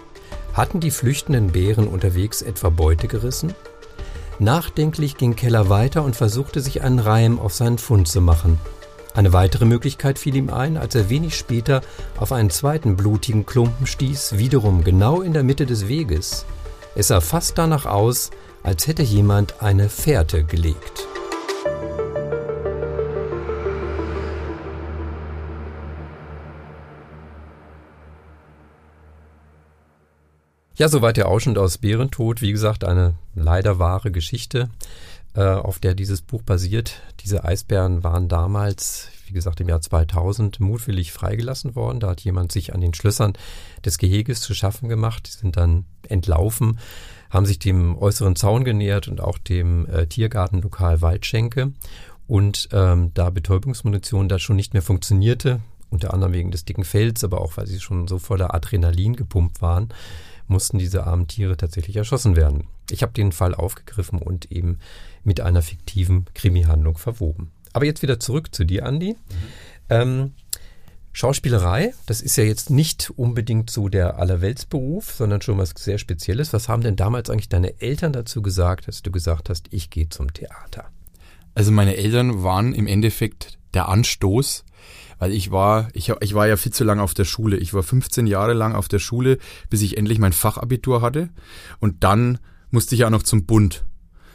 Hatten 0.54 0.80
die 0.80 0.92
flüchtenden 0.92 1.52
Bären 1.52 1.88
unterwegs 1.88 2.44
etwa 2.44 2.70
Beute 2.70 3.08
gerissen? 3.08 3.56
Nachdenklich 4.38 5.18
ging 5.18 5.36
Keller 5.36 5.70
weiter 5.70 6.04
und 6.04 6.16
versuchte 6.16 6.62
sich 6.62 6.84
einen 6.84 7.00
Reim 7.00 7.40
auf 7.40 7.54
seinen 7.54 7.80
Fund 7.80 8.08
zu 8.08 8.22
machen. 8.22 8.60
Eine 9.14 9.34
weitere 9.34 9.66
Möglichkeit 9.66 10.18
fiel 10.18 10.36
ihm 10.36 10.50
ein, 10.50 10.78
als 10.78 10.96
er 10.96 11.10
wenig 11.10 11.38
später 11.38 11.82
auf 12.18 12.32
einen 12.32 12.50
zweiten 12.50 12.96
blutigen 12.96 13.46
Klumpen 13.46 13.86
stieß, 13.86 14.38
wiederum 14.38 14.86
genau 14.86 15.22
in 15.22 15.34
der 15.34 15.44
Mitte 15.44 15.66
des 15.66 15.90
Weges. 15.90 16.46
Es 16.96 17.10
sah 17.10 17.20
fast 17.20 17.58
danach 17.58 17.86
aus, 17.86 18.32
als 18.64 18.88
hätte 18.88 19.04
jemand 19.04 19.62
eine 19.62 19.90
Fährte 19.90 20.46
gelegt. 20.46 21.08
Ja, 30.76 30.88
soweit 30.88 31.18
der 31.18 31.28
Ausschnitt 31.28 31.58
aus 31.58 31.78
Bärentod. 31.78 32.42
Wie 32.42 32.52
gesagt, 32.52 32.86
eine 32.86 33.16
leider 33.36 33.78
wahre 33.78 34.10
Geschichte. 34.10 34.70
Äh, 35.34 35.44
auf 35.44 35.80
der 35.80 35.96
dieses 35.96 36.22
Buch 36.22 36.42
basiert. 36.42 37.02
Diese 37.22 37.46
Eisbären 37.46 38.04
waren 38.04 38.28
damals, 38.28 39.08
wie 39.28 39.34
gesagt, 39.34 39.62
im 39.62 39.70
Jahr 39.70 39.80
2000 39.80 40.60
mutwillig 40.60 41.14
freigelassen 41.14 41.74
worden. 41.74 42.02
Da 42.02 42.10
hat 42.10 42.20
jemand 42.20 42.52
sich 42.52 42.74
an 42.74 42.82
den 42.82 42.94
Schlössern 42.94 43.34
des 43.86 43.98
Geheges 43.98 44.42
zu 44.42 44.54
schaffen 44.54 44.90
gemacht. 44.90 45.28
Die 45.28 45.38
sind 45.38 45.56
dann 45.56 45.86
entlaufen, 46.10 46.80
haben 47.30 47.46
sich 47.46 47.60
dem 47.60 47.98
äußeren 47.98 48.36
Zaun 48.36 48.66
genähert 48.66 49.08
und 49.08 49.22
auch 49.22 49.38
dem 49.38 49.86
äh, 49.86 50.06
Tiergartenlokal 50.06 51.02
Waldschenke. 51.02 51.72
Und 52.28 52.68
ähm, 52.74 53.12
da 53.14 53.30
Betäubungsmunition 53.30 54.28
da 54.28 54.38
schon 54.38 54.58
nicht 54.58 54.74
mehr 54.74 54.82
funktionierte, 54.82 55.62
unter 55.90 56.14
anderem 56.14 56.34
wegen 56.34 56.52
des 56.52 56.66
dicken 56.66 56.84
Fells, 56.84 57.24
aber 57.24 57.40
auch 57.40 57.56
weil 57.56 57.68
sie 57.68 57.80
schon 57.80 58.10
so 58.10 58.20
voller 58.20 58.54
Adrenalin 58.54 59.16
gepumpt 59.16 59.62
waren, 59.62 59.90
mussten 60.48 60.78
diese 60.78 61.06
armen 61.06 61.28
Tiere 61.28 61.58
tatsächlich 61.58 61.96
erschossen 61.96 62.36
werden. 62.36 62.66
Ich 62.90 63.02
habe 63.02 63.14
den 63.14 63.32
Fall 63.32 63.56
aufgegriffen 63.56 64.20
und 64.20 64.52
eben 64.52 64.80
mit 65.24 65.42
einer 65.42 65.62
fiktiven 65.62 66.26
Krimihandlung 66.34 66.98
verwoben. 66.98 67.52
Aber 67.74 67.86
jetzt 67.86 68.02
wieder 68.02 68.20
zurück 68.20 68.54
zu 68.54 68.66
dir, 68.66 68.86
Andi. 68.86 69.14
Mhm. 69.14 69.18
Ähm, 69.90 70.32
Schauspielerei, 71.14 71.94
das 72.06 72.22
ist 72.22 72.38
ja 72.38 72.46
jetzt 72.46 72.70
nicht 72.70 73.12
unbedingt 73.18 73.70
so 73.70 73.90
der 73.90 74.18
Allerweltsberuf, 74.18 75.12
sondern 75.12 75.42
schon 75.42 75.58
was 75.58 75.74
sehr 75.78 75.98
Spezielles. 75.98 76.54
Was 76.54 76.70
haben 76.70 76.84
denn 76.84 76.96
damals 76.96 77.30
eigentlich 77.30 77.50
deine 77.50 77.82
Eltern 77.82 78.14
dazu 78.14 78.42
gesagt, 78.42 78.88
dass 78.88 79.02
du 79.02 79.12
gesagt 79.12 79.50
hast, 79.50 79.68
ich 79.72 79.90
gehe 79.90 80.08
zum 80.08 80.34
Theater? 80.34 80.90
Also 81.54 81.72
meine 81.72 81.98
Eltern 81.98 82.44
waren 82.44 82.74
im 82.74 82.88
Endeffekt 82.88 83.58
der 83.74 83.90
Anstoß, 83.90 84.64
weil 85.22 85.34
ich 85.34 85.52
war, 85.52 85.88
ich, 85.94 86.12
ich 86.22 86.34
war 86.34 86.48
ja 86.48 86.58
viel 86.58 86.74
zu 86.74 86.84
lange 86.84 87.04
auf 87.04 87.14
der 87.14 87.26
Schule. 87.26 87.58
Ich 87.58 87.76
war 87.76 87.84
15 87.84 88.26
Jahre 88.26 88.54
lang 88.54 88.74
auf 88.74 88.88
der 88.88 88.98
Schule, 88.98 89.38
bis 89.70 89.84
ich 89.84 89.96
endlich 89.96 90.18
mein 90.18 90.34
Fachabitur 90.34 91.04
hatte. 91.04 91.30
Und 91.80 92.04
dann 92.04 92.40
musste 92.72 92.96
ich 92.96 93.02
ja 93.02 93.10
noch 93.12 93.22
zum 93.22 93.46
Bund. 93.46 93.86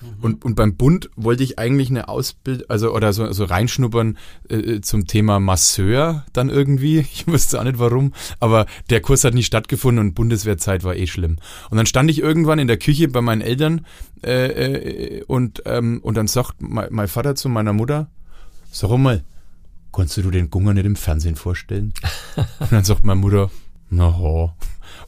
Mhm. 0.01 0.23
Und, 0.23 0.45
und 0.45 0.55
beim 0.55 0.77
Bund 0.77 1.11
wollte 1.17 1.43
ich 1.43 1.59
eigentlich 1.59 1.91
eine 1.91 2.09
Ausbildung, 2.09 2.71
also 2.71 2.95
oder 2.95 3.13
so, 3.13 3.33
so 3.33 3.43
reinschnuppern 3.47 4.17
äh, 4.49 4.81
zum 4.81 5.09
Thema 5.09 5.41
Masseur 5.41 6.25
dann 6.33 6.51
irgendwie. 6.51 6.99
Ich 7.13 7.27
wusste 7.27 7.59
auch 7.59 7.65
nicht 7.65 7.81
warum, 7.81 8.13
aber 8.39 8.67
der 8.89 9.01
Kurs 9.01 9.25
hat 9.25 9.35
nie 9.35 9.43
stattgefunden 9.43 10.07
und 10.07 10.15
Bundeswehrzeit 10.15 10.85
war 10.85 10.95
eh 10.95 11.09
schlimm. 11.09 11.39
Und 11.69 11.79
dann 11.79 11.87
stand 11.87 12.13
ich 12.13 12.21
irgendwann 12.21 12.61
in 12.61 12.69
der 12.69 12.79
Küche 12.79 13.09
bei 13.09 13.23
meinen 13.23 13.41
Eltern 13.41 13.85
äh, 14.23 15.19
äh, 15.19 15.25
und, 15.25 15.65
ähm, 15.67 15.99
und 16.05 16.17
dann 16.17 16.29
sagt 16.29 16.63
mein, 16.63 16.87
mein 16.93 17.09
Vater 17.09 17.35
zu 17.35 17.49
meiner 17.49 17.73
Mutter, 17.73 18.09
sag 18.71 18.97
mal, 18.99 19.25
kannst 19.97 20.17
du 20.17 20.31
den 20.31 20.51
Gunger 20.51 20.75
nicht 20.75 20.87
im 20.87 20.97
Fernsehen 20.97 21.37
vorstellen? 21.37 21.93
und 22.61 22.73
dann 22.73 22.85
sagt 22.85 23.05
meine 23.05 23.21
Mutter, 23.21 23.51
na 23.91 24.09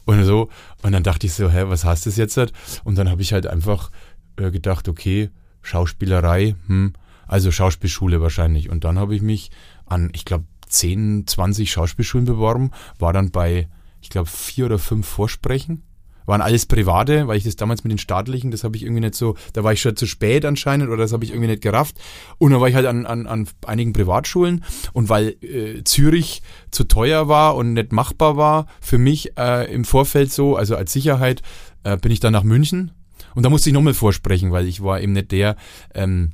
und 0.05 0.23
so. 0.23 0.49
Und 0.81 0.91
dann 0.91 1.03
dachte 1.03 1.27
ich 1.27 1.33
so, 1.33 1.49
hä, 1.49 1.65
was 1.67 1.85
heißt 1.85 2.05
das 2.05 2.17
jetzt? 2.17 2.37
Und 2.83 2.97
dann 2.97 3.09
habe 3.09 3.21
ich 3.21 3.33
halt 3.33 3.47
einfach 3.47 3.91
äh, 4.37 4.51
gedacht, 4.51 4.87
okay, 4.87 5.29
Schauspielerei, 5.61 6.55
hm, 6.67 6.93
also 7.27 7.51
Schauspielschule 7.51 8.21
wahrscheinlich. 8.21 8.69
Und 8.69 8.83
dann 8.83 8.97
habe 8.97 9.15
ich 9.15 9.21
mich 9.21 9.51
an, 9.85 10.09
ich 10.13 10.25
glaube, 10.25 10.45
10, 10.67 11.27
20 11.27 11.71
Schauspielschulen 11.71 12.25
beworben, 12.25 12.71
war 12.97 13.13
dann 13.13 13.31
bei, 13.31 13.67
ich 14.01 14.09
glaube, 14.09 14.29
vier 14.29 14.65
oder 14.65 14.79
fünf 14.79 15.07
Vorsprechen 15.07 15.83
waren 16.29 16.41
alles 16.41 16.65
private, 16.65 17.27
weil 17.27 17.37
ich 17.37 17.43
das 17.43 17.57
damals 17.57 17.83
mit 17.83 17.91
den 17.91 17.97
staatlichen, 17.97 18.51
das 18.51 18.63
habe 18.63 18.77
ich 18.77 18.83
irgendwie 18.83 19.01
nicht 19.01 19.15
so, 19.15 19.35
da 19.53 19.63
war 19.63 19.73
ich 19.73 19.81
schon 19.81 19.97
zu 19.97 20.05
spät 20.05 20.45
anscheinend 20.45 20.87
oder 20.87 20.97
das 20.97 21.11
habe 21.11 21.25
ich 21.25 21.31
irgendwie 21.31 21.49
nicht 21.49 21.61
gerafft. 21.61 21.97
Und 22.37 22.51
dann 22.51 22.61
war 22.61 22.69
ich 22.69 22.75
halt 22.75 22.85
an, 22.85 23.05
an, 23.05 23.27
an 23.27 23.47
einigen 23.65 23.91
Privatschulen 23.91 24.63
und 24.93 25.09
weil 25.09 25.35
äh, 25.41 25.83
Zürich 25.83 26.41
zu 26.71 26.85
teuer 26.85 27.27
war 27.27 27.55
und 27.55 27.73
nicht 27.73 27.91
machbar 27.91 28.37
war 28.37 28.67
für 28.79 28.97
mich 28.97 29.37
äh, 29.37 29.73
im 29.73 29.83
Vorfeld 29.83 30.31
so, 30.31 30.55
also 30.55 30.75
als 30.77 30.93
Sicherheit, 30.93 31.41
äh, 31.83 31.97
bin 31.97 32.11
ich 32.11 32.19
dann 32.19 32.33
nach 32.33 32.43
München 32.43 32.91
und 33.35 33.43
da 33.43 33.49
musste 33.49 33.69
ich 33.69 33.73
nochmal 33.73 33.93
vorsprechen, 33.93 34.51
weil 34.51 34.67
ich 34.67 34.83
war 34.83 35.01
eben 35.01 35.13
nicht 35.13 35.31
der, 35.31 35.55
ähm, 35.93 36.31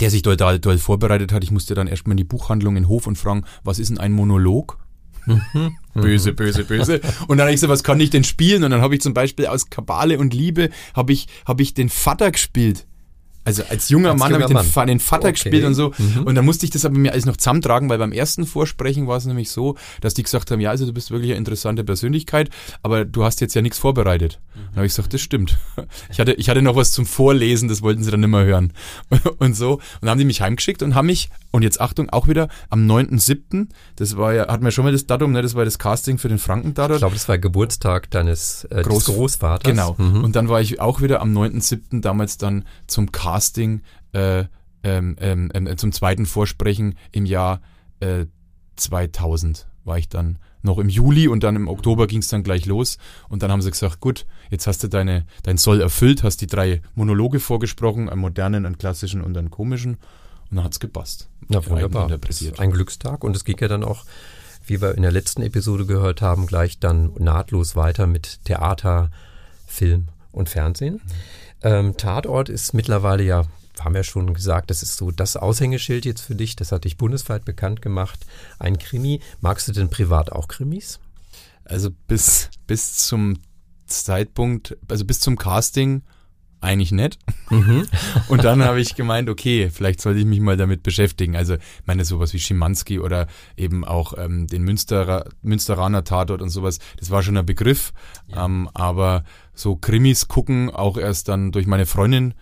der 0.00 0.10
sich 0.10 0.22
total 0.22 0.60
toll 0.60 0.78
vorbereitet 0.78 1.32
hat. 1.32 1.42
Ich 1.42 1.50
musste 1.50 1.74
dann 1.74 1.86
erstmal 1.86 2.12
in 2.12 2.18
die 2.18 2.24
Buchhandlung 2.24 2.76
in 2.76 2.88
Hof 2.88 3.06
und 3.06 3.16
fragen, 3.16 3.44
was 3.64 3.78
ist 3.78 3.88
denn 3.88 3.98
ein 3.98 4.12
Monolog? 4.12 4.78
Mhm. 5.26 5.76
böse, 5.94 6.32
böse, 6.32 6.64
böse. 6.64 7.00
Und 7.26 7.38
dann 7.38 7.46
habe 7.46 7.54
ich 7.54 7.60
so, 7.60 7.68
was 7.68 7.82
kann 7.82 8.00
ich 8.00 8.10
denn 8.10 8.24
spielen? 8.24 8.64
Und 8.64 8.70
dann 8.70 8.80
habe 8.80 8.94
ich 8.94 9.00
zum 9.00 9.14
Beispiel 9.14 9.46
aus 9.46 9.70
Kabale 9.70 10.18
und 10.18 10.34
Liebe 10.34 10.70
habe 10.94 11.12
ich, 11.12 11.26
hab 11.44 11.60
ich 11.60 11.74
den 11.74 11.88
Vater 11.88 12.30
gespielt. 12.30 12.86
Also 13.46 13.62
als 13.70 13.90
junger 13.90 14.10
als 14.10 14.18
Mann 14.18 14.32
habe 14.32 14.42
ich 14.42 14.48
den, 14.48 14.72
Mann. 14.74 14.86
den 14.88 14.98
Vater 14.98 15.28
okay. 15.28 15.32
gespielt 15.34 15.64
und 15.64 15.74
so. 15.74 15.92
Mhm. 15.96 16.24
Und 16.24 16.34
dann 16.34 16.44
musste 16.44 16.66
ich 16.66 16.70
das 16.70 16.84
aber 16.84 16.98
mir 16.98 17.12
alles 17.12 17.26
noch 17.26 17.36
zusammentragen, 17.36 17.88
weil 17.88 17.98
beim 17.98 18.10
ersten 18.10 18.44
Vorsprechen 18.44 19.06
war 19.06 19.18
es 19.18 19.24
nämlich 19.24 19.50
so, 19.50 19.76
dass 20.00 20.14
die 20.14 20.24
gesagt 20.24 20.50
haben, 20.50 20.58
ja, 20.58 20.70
also 20.70 20.84
du 20.84 20.92
bist 20.92 21.12
wirklich 21.12 21.30
eine 21.30 21.38
interessante 21.38 21.84
Persönlichkeit, 21.84 22.50
aber 22.82 23.04
du 23.04 23.22
hast 23.22 23.40
jetzt 23.40 23.54
ja 23.54 23.62
nichts 23.62 23.78
vorbereitet. 23.78 24.40
Mhm. 24.52 24.58
Dann 24.58 24.76
habe 24.76 24.86
ich 24.86 24.92
gesagt, 24.92 25.14
das 25.14 25.20
stimmt. 25.20 25.56
Ich 26.10 26.18
hatte, 26.18 26.32
ich 26.32 26.48
hatte 26.48 26.62
noch 26.62 26.74
was 26.74 26.92
zum 26.92 27.06
Vorlesen, 27.06 27.68
das 27.68 27.82
wollten 27.82 28.02
sie 28.02 28.10
dann 28.10 28.20
mehr 28.20 28.44
hören. 28.44 28.72
Und 29.38 29.54
so. 29.54 29.74
Und 29.74 29.82
dann 30.00 30.10
haben 30.10 30.18
die 30.18 30.24
mich 30.24 30.40
heimgeschickt 30.40 30.82
und 30.82 30.94
haben 30.94 31.06
mich, 31.06 31.28
und 31.50 31.62
jetzt 31.62 31.80
Achtung, 31.80 32.10
auch 32.10 32.26
wieder 32.28 32.48
am 32.70 32.90
9.7., 32.90 33.68
das 33.96 34.16
war 34.16 34.34
ja, 34.34 34.48
hatten 34.48 34.64
wir 34.64 34.70
schon 34.70 34.84
mal 34.84 34.92
das 34.92 35.06
Datum, 35.06 35.32
ne? 35.32 35.42
das 35.42 35.54
war 35.54 35.64
das 35.64 35.78
Casting 35.78 36.18
für 36.18 36.28
den 36.28 36.38
Frankentatort. 36.38 36.96
Ich 36.96 37.00
glaube, 37.00 37.14
das 37.14 37.28
war 37.28 37.38
Geburtstag 37.38 38.10
deines 38.10 38.64
äh, 38.70 38.82
Groß 38.82 39.06
Großvaters. 39.06 39.70
Genau. 39.70 39.94
Mhm. 39.98 40.24
Und 40.24 40.36
dann 40.36 40.48
war 40.48 40.60
ich 40.60 40.80
auch 40.80 41.00
wieder 41.00 41.20
am 41.20 41.36
9.7. 41.36 42.00
damals 42.00 42.38
dann 42.38 42.64
zum 42.86 43.12
Casting 43.12 43.35
Casting 43.36 43.82
äh, 44.12 44.44
ähm, 44.82 45.16
ähm, 45.20 45.50
äh, 45.52 45.76
zum 45.76 45.92
zweiten 45.92 46.24
Vorsprechen 46.24 46.94
im 47.12 47.26
Jahr 47.26 47.60
äh, 48.00 48.24
2000 48.76 49.68
war 49.84 49.98
ich 49.98 50.08
dann 50.08 50.38
noch 50.62 50.78
im 50.78 50.88
Juli 50.88 51.28
und 51.28 51.44
dann 51.44 51.54
im 51.54 51.68
Oktober 51.68 52.06
ging 52.06 52.20
es 52.20 52.28
dann 52.28 52.42
gleich 52.42 52.64
los 52.64 52.96
und 53.28 53.42
dann 53.42 53.52
haben 53.52 53.60
sie 53.60 53.70
gesagt, 53.70 54.00
gut, 54.00 54.24
jetzt 54.50 54.66
hast 54.66 54.82
du 54.82 54.88
deine, 54.88 55.26
dein 55.42 55.58
Soll 55.58 55.82
erfüllt, 55.82 56.22
hast 56.22 56.40
die 56.40 56.46
drei 56.46 56.80
Monologe 56.94 57.38
vorgesprochen, 57.38 58.08
einen 58.08 58.22
modernen, 58.22 58.64
einen 58.64 58.78
klassischen 58.78 59.20
und 59.20 59.36
einen 59.36 59.50
komischen 59.50 59.96
und 60.50 60.56
dann 60.56 60.64
hat 60.64 60.72
es 60.72 60.80
gepasst. 60.80 61.28
Na 61.48 61.64
wunderbar, 61.66 62.10
ein 62.56 62.70
Glückstag 62.70 63.22
und 63.22 63.36
es 63.36 63.44
ging 63.44 63.58
ja 63.60 63.68
dann 63.68 63.84
auch, 63.84 64.06
wie 64.64 64.80
wir 64.80 64.94
in 64.94 65.02
der 65.02 65.12
letzten 65.12 65.42
Episode 65.42 65.84
gehört 65.84 66.22
haben, 66.22 66.46
gleich 66.46 66.80
dann 66.80 67.12
nahtlos 67.18 67.76
weiter 67.76 68.06
mit 68.06 68.44
Theater, 68.44 69.10
Film 69.66 70.08
und 70.32 70.48
Fernsehen. 70.48 70.94
Mhm. 70.94 71.45
Ähm, 71.62 71.96
Tatort 71.96 72.48
ist 72.48 72.74
mittlerweile 72.74 73.22
ja, 73.22 73.44
haben 73.80 73.94
wir 73.94 74.04
schon 74.04 74.34
gesagt, 74.34 74.70
das 74.70 74.82
ist 74.82 74.96
so 74.96 75.10
das 75.10 75.36
Aushängeschild 75.36 76.04
jetzt 76.04 76.22
für 76.22 76.34
dich. 76.34 76.56
Das 76.56 76.72
hat 76.72 76.84
dich 76.84 76.96
bundesweit 76.96 77.44
bekannt 77.44 77.82
gemacht. 77.82 78.26
Ein 78.58 78.78
Krimi. 78.78 79.20
Magst 79.40 79.68
du 79.68 79.72
denn 79.72 79.90
privat 79.90 80.32
auch 80.32 80.48
Krimis? 80.48 81.00
Also 81.64 81.90
bis, 82.06 82.50
bis 82.66 82.96
zum 82.96 83.38
Zeitpunkt, 83.86 84.76
also 84.88 85.04
bis 85.04 85.20
zum 85.20 85.36
Casting 85.36 86.02
eigentlich 86.60 86.92
nicht. 86.92 87.18
Mhm. 87.50 87.86
Und 88.28 88.44
dann 88.44 88.62
habe 88.64 88.80
ich 88.80 88.94
gemeint, 88.94 89.28
okay, 89.28 89.70
vielleicht 89.70 90.00
sollte 90.00 90.20
ich 90.20 90.26
mich 90.26 90.40
mal 90.40 90.56
damit 90.56 90.82
beschäftigen. 90.82 91.36
Also, 91.36 91.54
ich 91.54 91.86
meine, 91.86 92.04
sowas 92.04 92.32
wie 92.32 92.38
Schimanski 92.38 92.98
oder 92.98 93.26
eben 93.56 93.84
auch 93.84 94.14
ähm, 94.16 94.46
den 94.46 94.62
Münsterer, 94.62 95.26
Münsteraner 95.42 96.04
Tatort 96.04 96.42
und 96.42 96.50
sowas, 96.50 96.78
das 96.98 97.10
war 97.10 97.22
schon 97.22 97.36
ein 97.36 97.46
Begriff. 97.46 97.92
Ja. 98.26 98.44
Ähm, 98.44 98.68
aber 98.74 99.24
so 99.56 99.74
Krimis 99.74 100.28
gucken, 100.28 100.70
auch 100.70 100.96
erst 100.96 101.28
dann 101.28 101.50
durch 101.50 101.66
meine 101.66 101.86
Freundin, 101.86 102.34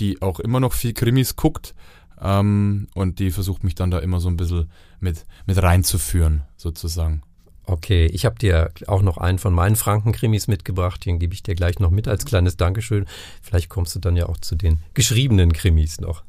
die 0.00 0.20
auch 0.22 0.40
immer 0.40 0.58
noch 0.58 0.72
viel 0.72 0.94
Krimis 0.94 1.36
guckt. 1.36 1.74
Ähm, 2.20 2.88
und 2.94 3.18
die 3.18 3.30
versucht 3.30 3.62
mich 3.62 3.74
dann 3.74 3.90
da 3.90 3.98
immer 3.98 4.20
so 4.20 4.28
ein 4.28 4.36
bisschen 4.36 4.70
mit, 5.00 5.26
mit 5.46 5.62
reinzuführen, 5.62 6.42
sozusagen. 6.56 7.22
Okay, 7.64 8.06
ich 8.06 8.24
habe 8.24 8.38
dir 8.38 8.72
auch 8.88 9.02
noch 9.02 9.18
einen 9.18 9.38
von 9.38 9.54
meinen 9.54 9.76
Franken-Krimis 9.76 10.48
mitgebracht. 10.48 11.04
Den 11.04 11.18
gebe 11.18 11.34
ich 11.34 11.42
dir 11.42 11.54
gleich 11.54 11.78
noch 11.78 11.90
mit 11.90 12.08
als 12.08 12.24
kleines 12.24 12.56
Dankeschön. 12.56 13.06
Vielleicht 13.40 13.68
kommst 13.68 13.94
du 13.94 14.00
dann 14.00 14.16
ja 14.16 14.26
auch 14.26 14.38
zu 14.38 14.56
den 14.56 14.78
geschriebenen 14.94 15.52
Krimis 15.52 16.00
noch. 16.00 16.24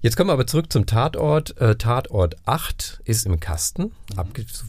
Jetzt 0.00 0.16
kommen 0.16 0.28
wir 0.28 0.34
aber 0.34 0.46
zurück 0.46 0.72
zum 0.72 0.86
Tatort. 0.86 1.58
Äh, 1.58 1.76
Tatort 1.76 2.36
8 2.46 3.00
ist 3.04 3.26
im 3.26 3.40
Kasten, 3.40 3.92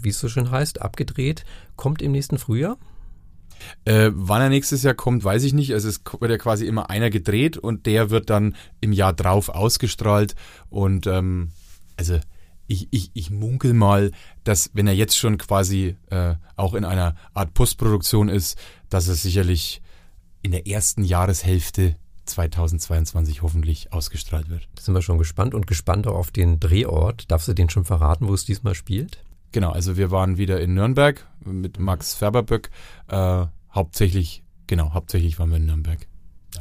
wie 0.02 0.10
es 0.10 0.20
so 0.20 0.28
schön 0.30 0.52
heißt, 0.52 0.82
abgedreht. 0.82 1.46
Kommt 1.76 2.02
im 2.02 2.12
nächsten 2.12 2.38
Frühjahr? 2.38 2.78
Äh, 3.86 4.12
wann 4.14 4.42
er 4.42 4.50
nächstes 4.50 4.84
Jahr 4.84 4.94
kommt, 4.94 5.24
weiß 5.24 5.44
ich 5.44 5.54
nicht. 5.54 5.74
Also 5.74 5.90
es 5.90 6.02
wird 6.20 6.32
ja 6.32 6.38
quasi 6.38 6.66
immer 6.66 6.90
einer 6.90 7.10
gedreht 7.10 7.58
und 7.58 7.86
der 7.86 8.10
wird 8.10 8.30
dann 8.30 8.56
im 8.82 8.94
Jahr 8.94 9.14
drauf 9.14 9.50
ausgestrahlt. 9.50 10.36
Und 10.70 11.08
ähm, 11.08 11.52
also 11.98 12.20
ich, 12.68 12.88
ich, 12.92 13.12
ich 13.14 13.30
munkel 13.30 13.74
mal, 13.74 14.12
dass 14.44 14.70
wenn 14.74 14.88
er 14.88 14.94
jetzt 14.94 15.18
schon 15.18 15.38
quasi 15.38 15.96
äh, 16.10 16.36
auch 16.56 16.74
in 16.74 16.86
einer 16.86 17.16
Art 17.34 17.54
Postproduktion 17.54 18.30
ist, 18.30 18.58
dass 18.90 19.08
er 19.08 19.16
sicherlich 19.16 19.82
in 20.42 20.52
der 20.52 20.68
ersten 20.68 21.04
Jahreshälfte 21.04 21.96
2022 22.26 23.42
hoffentlich 23.42 23.94
ausgestrahlt 23.94 24.50
wird. 24.50 24.68
Da 24.76 24.82
sind 24.82 24.94
wir 24.94 25.02
schon 25.02 25.18
gespannt 25.18 25.54
und 25.54 25.66
gespannt 25.66 26.08
auch 26.08 26.16
auf 26.16 26.32
den 26.32 26.60
Drehort. 26.60 27.32
Darfst 27.32 27.48
du 27.48 27.54
den 27.54 27.70
schon 27.70 27.86
verraten, 27.86 28.28
wo 28.28 28.34
es 28.34 28.46
diesmal 28.46 28.76
spielt? 28.76 29.20
Genau, 29.52 29.72
also 29.72 29.98
wir 29.98 30.12
waren 30.12 30.38
wieder 30.38 30.60
in 30.60 30.74
Nürnberg 30.74 31.26
mit 31.44 31.80
Max 31.80 32.14
Färberböck. 32.14 32.70
Äh, 33.08 33.46
hauptsächlich, 33.72 34.44
genau, 34.68 34.94
hauptsächlich 34.94 35.40
waren 35.40 35.50
wir 35.50 35.58
in 35.58 35.66
Nürnberg. 35.66 36.08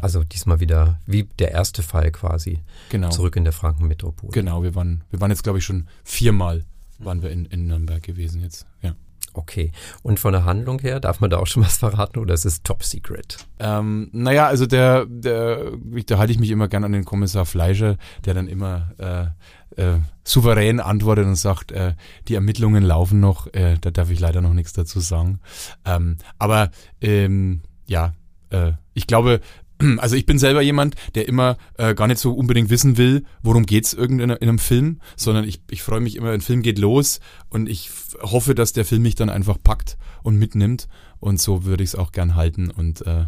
Also 0.01 0.25
diesmal 0.25 0.61
wieder 0.61 1.01
wie 1.07 1.25
der 1.39 1.53
erste 1.53 1.83
Fall 1.83 2.11
quasi. 2.11 2.61
Genau. 2.91 3.11
Zurück 3.11 3.37
in 3.37 3.45
der 3.45 3.53
Frankenmetropole. 3.53 4.33
Genau, 4.33 4.63
wir 4.63 4.75
waren, 4.75 5.05
wir 5.11 5.21
waren 5.21 5.31
jetzt, 5.31 5.43
glaube 5.43 5.59
ich, 5.59 5.65
schon 5.65 5.89
viermal 6.05 6.65
waren 6.99 7.23
wir 7.23 7.31
in, 7.31 7.47
in 7.47 7.67
Nürnberg 7.67 8.03
gewesen 8.03 8.43
jetzt. 8.43 8.67
Ja. 8.83 8.95
Okay. 9.37 9.71
Und 10.03 10.19
von 10.19 10.33
der 10.33 10.45
Handlung 10.45 10.79
her, 10.81 10.99
darf 10.99 11.21
man 11.21 11.29
da 11.29 11.37
auch 11.37 11.47
schon 11.47 11.63
was 11.63 11.77
verraten 11.77 12.19
oder 12.19 12.33
ist 12.33 12.47
es 12.47 12.63
top 12.63 12.83
secret? 12.83 13.37
Ähm, 13.59 14.09
naja, 14.13 14.47
also 14.47 14.67
der, 14.67 15.05
der, 15.07 15.73
da 16.07 16.19
halte 16.19 16.33
ich 16.33 16.39
mich 16.39 16.51
immer 16.51 16.69
gern 16.69 16.85
an 16.85 16.93
den 16.93 17.05
Kommissar 17.05 17.45
Fleischer, 17.45 17.99
der 18.25 18.33
dann 18.33 18.49
immer 18.49 18.93
äh, 18.99 19.83
äh, 19.83 19.99
souverän 20.25 20.81
antwortet 20.81 21.27
und 21.27 21.37
sagt, 21.37 21.71
äh, 21.73 21.95
die 22.29 22.35
Ermittlungen 22.35 22.83
laufen 22.83 23.21
noch, 23.21 23.53
äh, 23.53 23.77
da 23.79 23.91
darf 23.91 24.11
ich 24.11 24.21
leider 24.21 24.41
noch 24.41 24.55
nichts 24.55 24.73
dazu 24.73 25.01
sagen. 25.01 25.41
Ähm, 25.85 26.17
aber 26.39 26.71
ähm, 27.03 27.61
ja, 27.87 28.15
äh, 28.51 28.73
ich 28.95 29.07
glaube, 29.07 29.41
also 29.99 30.17
ich 30.17 30.27
bin 30.27 30.39
selber 30.39 30.63
jemand, 30.63 30.95
der 31.15 31.29
immer 31.29 31.57
äh, 31.79 31.95
gar 31.95 32.07
nicht 32.07 32.19
so 32.19 32.33
unbedingt 32.33 32.71
wissen 32.71 32.97
will, 32.97 33.25
worum 33.43 33.67
geht's 33.67 33.93
irgend 33.93 34.21
in, 34.21 34.31
in 34.31 34.37
einem 34.37 34.59
Film, 34.59 35.01
sondern 35.17 35.45
ich, 35.45 35.61
ich 35.71 35.83
freue 35.83 36.01
mich 36.01 36.17
immer, 36.17 36.31
ein 36.31 36.41
Film 36.41 36.63
geht 36.63 36.79
los 36.79 37.21
und 37.51 37.69
ich 37.69 37.91
hoffe, 38.21 38.55
dass 38.55 38.73
der 38.73 38.85
Film 38.85 39.03
mich 39.03 39.15
dann 39.15 39.31
einfach 39.31 39.59
packt 39.63 39.97
und 40.23 40.39
mitnimmt 40.39 40.89
und 41.21 41.41
so 41.41 41.65
würde 41.65 41.83
ich 41.83 41.91
es 41.91 41.95
auch 41.95 42.13
gern 42.13 42.35
halten 42.35 42.71
und 42.71 43.07
äh, 43.07 43.27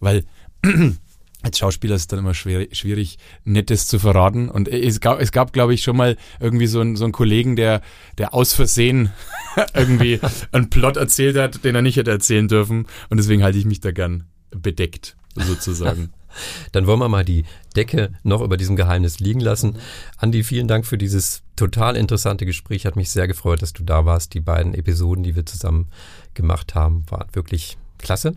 weil 0.00 0.24
als 1.42 1.58
Schauspieler 1.58 1.94
ist 1.94 2.02
es 2.02 2.06
dann 2.08 2.18
immer 2.18 2.34
schwer, 2.34 2.66
schwierig, 2.72 3.18
Nettes 3.44 3.86
zu 3.86 4.00
verraten. 4.00 4.48
Und 4.48 4.66
es 4.66 4.98
gab, 5.00 5.20
es 5.20 5.30
gab, 5.30 5.52
glaube 5.52 5.74
ich, 5.74 5.82
schon 5.82 5.96
mal 5.96 6.16
irgendwie 6.40 6.66
so, 6.66 6.80
ein, 6.80 6.96
so 6.96 7.04
einen 7.04 7.12
Kollegen, 7.12 7.54
der, 7.54 7.82
der 8.18 8.34
aus 8.34 8.52
Versehen 8.52 9.10
irgendwie 9.74 10.18
einen 10.52 10.70
Plot 10.70 10.96
erzählt 10.96 11.36
hat, 11.36 11.62
den 11.62 11.76
er 11.76 11.82
nicht 11.82 11.96
hätte 11.96 12.10
erzählen 12.10 12.48
dürfen. 12.48 12.86
Und 13.10 13.18
deswegen 13.18 13.44
halte 13.44 13.58
ich 13.58 13.64
mich 13.64 13.80
da 13.80 13.92
gern 13.92 14.24
bedeckt 14.50 15.16
sozusagen. 15.44 16.12
Dann 16.72 16.86
wollen 16.86 17.00
wir 17.00 17.08
mal 17.08 17.24
die 17.24 17.44
Decke 17.74 18.12
noch 18.22 18.42
über 18.42 18.56
diesem 18.56 18.76
Geheimnis 18.76 19.20
liegen 19.20 19.40
lassen. 19.40 19.78
Andi, 20.18 20.42
vielen 20.42 20.68
Dank 20.68 20.86
für 20.86 20.98
dieses 20.98 21.42
total 21.56 21.96
interessante 21.96 22.46
Gespräch. 22.46 22.86
Hat 22.86 22.96
mich 22.96 23.10
sehr 23.10 23.26
gefreut, 23.26 23.62
dass 23.62 23.72
du 23.72 23.84
da 23.84 24.04
warst. 24.04 24.34
Die 24.34 24.40
beiden 24.40 24.74
Episoden, 24.74 25.24
die 25.24 25.34
wir 25.34 25.46
zusammen 25.46 25.88
gemacht 26.34 26.74
haben, 26.74 27.04
waren 27.10 27.28
wirklich 27.32 27.78
klasse. 27.98 28.34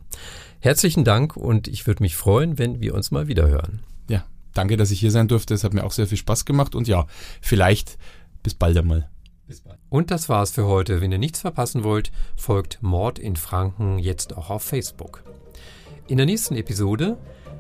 Herzlichen 0.60 1.04
Dank 1.04 1.38
und 1.38 1.68
ich 1.68 1.88
würde 1.88 2.04
mich 2.04 2.16
freuen, 2.16 2.58
wenn 2.58 2.82
wir 2.82 2.94
uns 2.94 3.12
mal 3.12 3.28
wieder 3.28 3.48
hören. 3.48 3.80
Ja, 4.10 4.26
danke, 4.54 4.78
dass 4.78 4.92
ich 4.92 5.00
hier 5.00 5.12
sein 5.12 5.28
durfte. 5.28 5.54
Es 5.54 5.64
hat 5.64 5.74
mir 5.74 5.84
auch 5.84 5.92
sehr 5.92 6.08
viel 6.08 6.18
Spaß 6.18 6.46
gemacht 6.46 6.76
und 6.76 6.88
ja, 6.88 7.08
vielleicht 7.42 7.98
bis 8.44 8.54
bald 8.54 8.78
einmal. 8.78 9.10
Bis 9.48 9.62
bald. 9.62 9.80
Und 9.90 10.12
das 10.12 10.30
war's 10.30 10.52
für 10.52 10.66
heute. 10.66 11.02
Wenn 11.02 11.12
ihr 11.12 11.18
nichts 11.18 11.42
verpassen 11.42 11.84
wollt, 11.84 12.12
folgt 12.36 12.82
Mord 12.82 13.20
in 13.20 13.36
Franken 13.36 14.00
jetzt 14.00 14.36
auch 14.36 14.50
auf 14.50 14.64
Facebook. 14.64 15.24
In 16.10 16.18
der 16.18 16.26
nächsten 16.26 16.56
Episode 16.56 17.20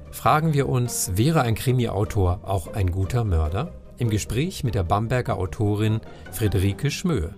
fragen 0.09 0.53
wir 0.53 0.67
uns, 0.67 1.11
wäre 1.13 1.43
ein 1.43 1.53
Krimi-Autor 1.53 2.39
auch 2.45 2.73
ein 2.73 2.89
guter 2.89 3.23
Mörder? 3.23 3.71
Im 3.99 4.09
Gespräch 4.09 4.63
mit 4.63 4.73
der 4.73 4.81
Bamberger 4.81 5.37
Autorin 5.37 6.01
Friederike 6.31 6.89
Schmöhe. 6.89 7.35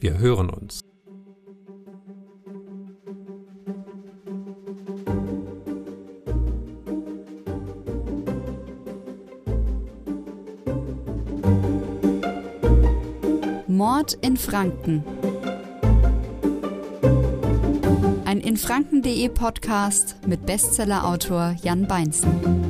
Wir 0.00 0.18
hören 0.18 0.50
uns. 0.50 0.80
Mord 13.68 14.14
in 14.20 14.36
Franken 14.36 15.04
Ein 18.30 18.38
Infranken.de 18.38 19.28
Podcast 19.28 20.24
mit 20.24 20.46
Bestsellerautor 20.46 21.56
Jan 21.64 21.88
Beinzen. 21.88 22.69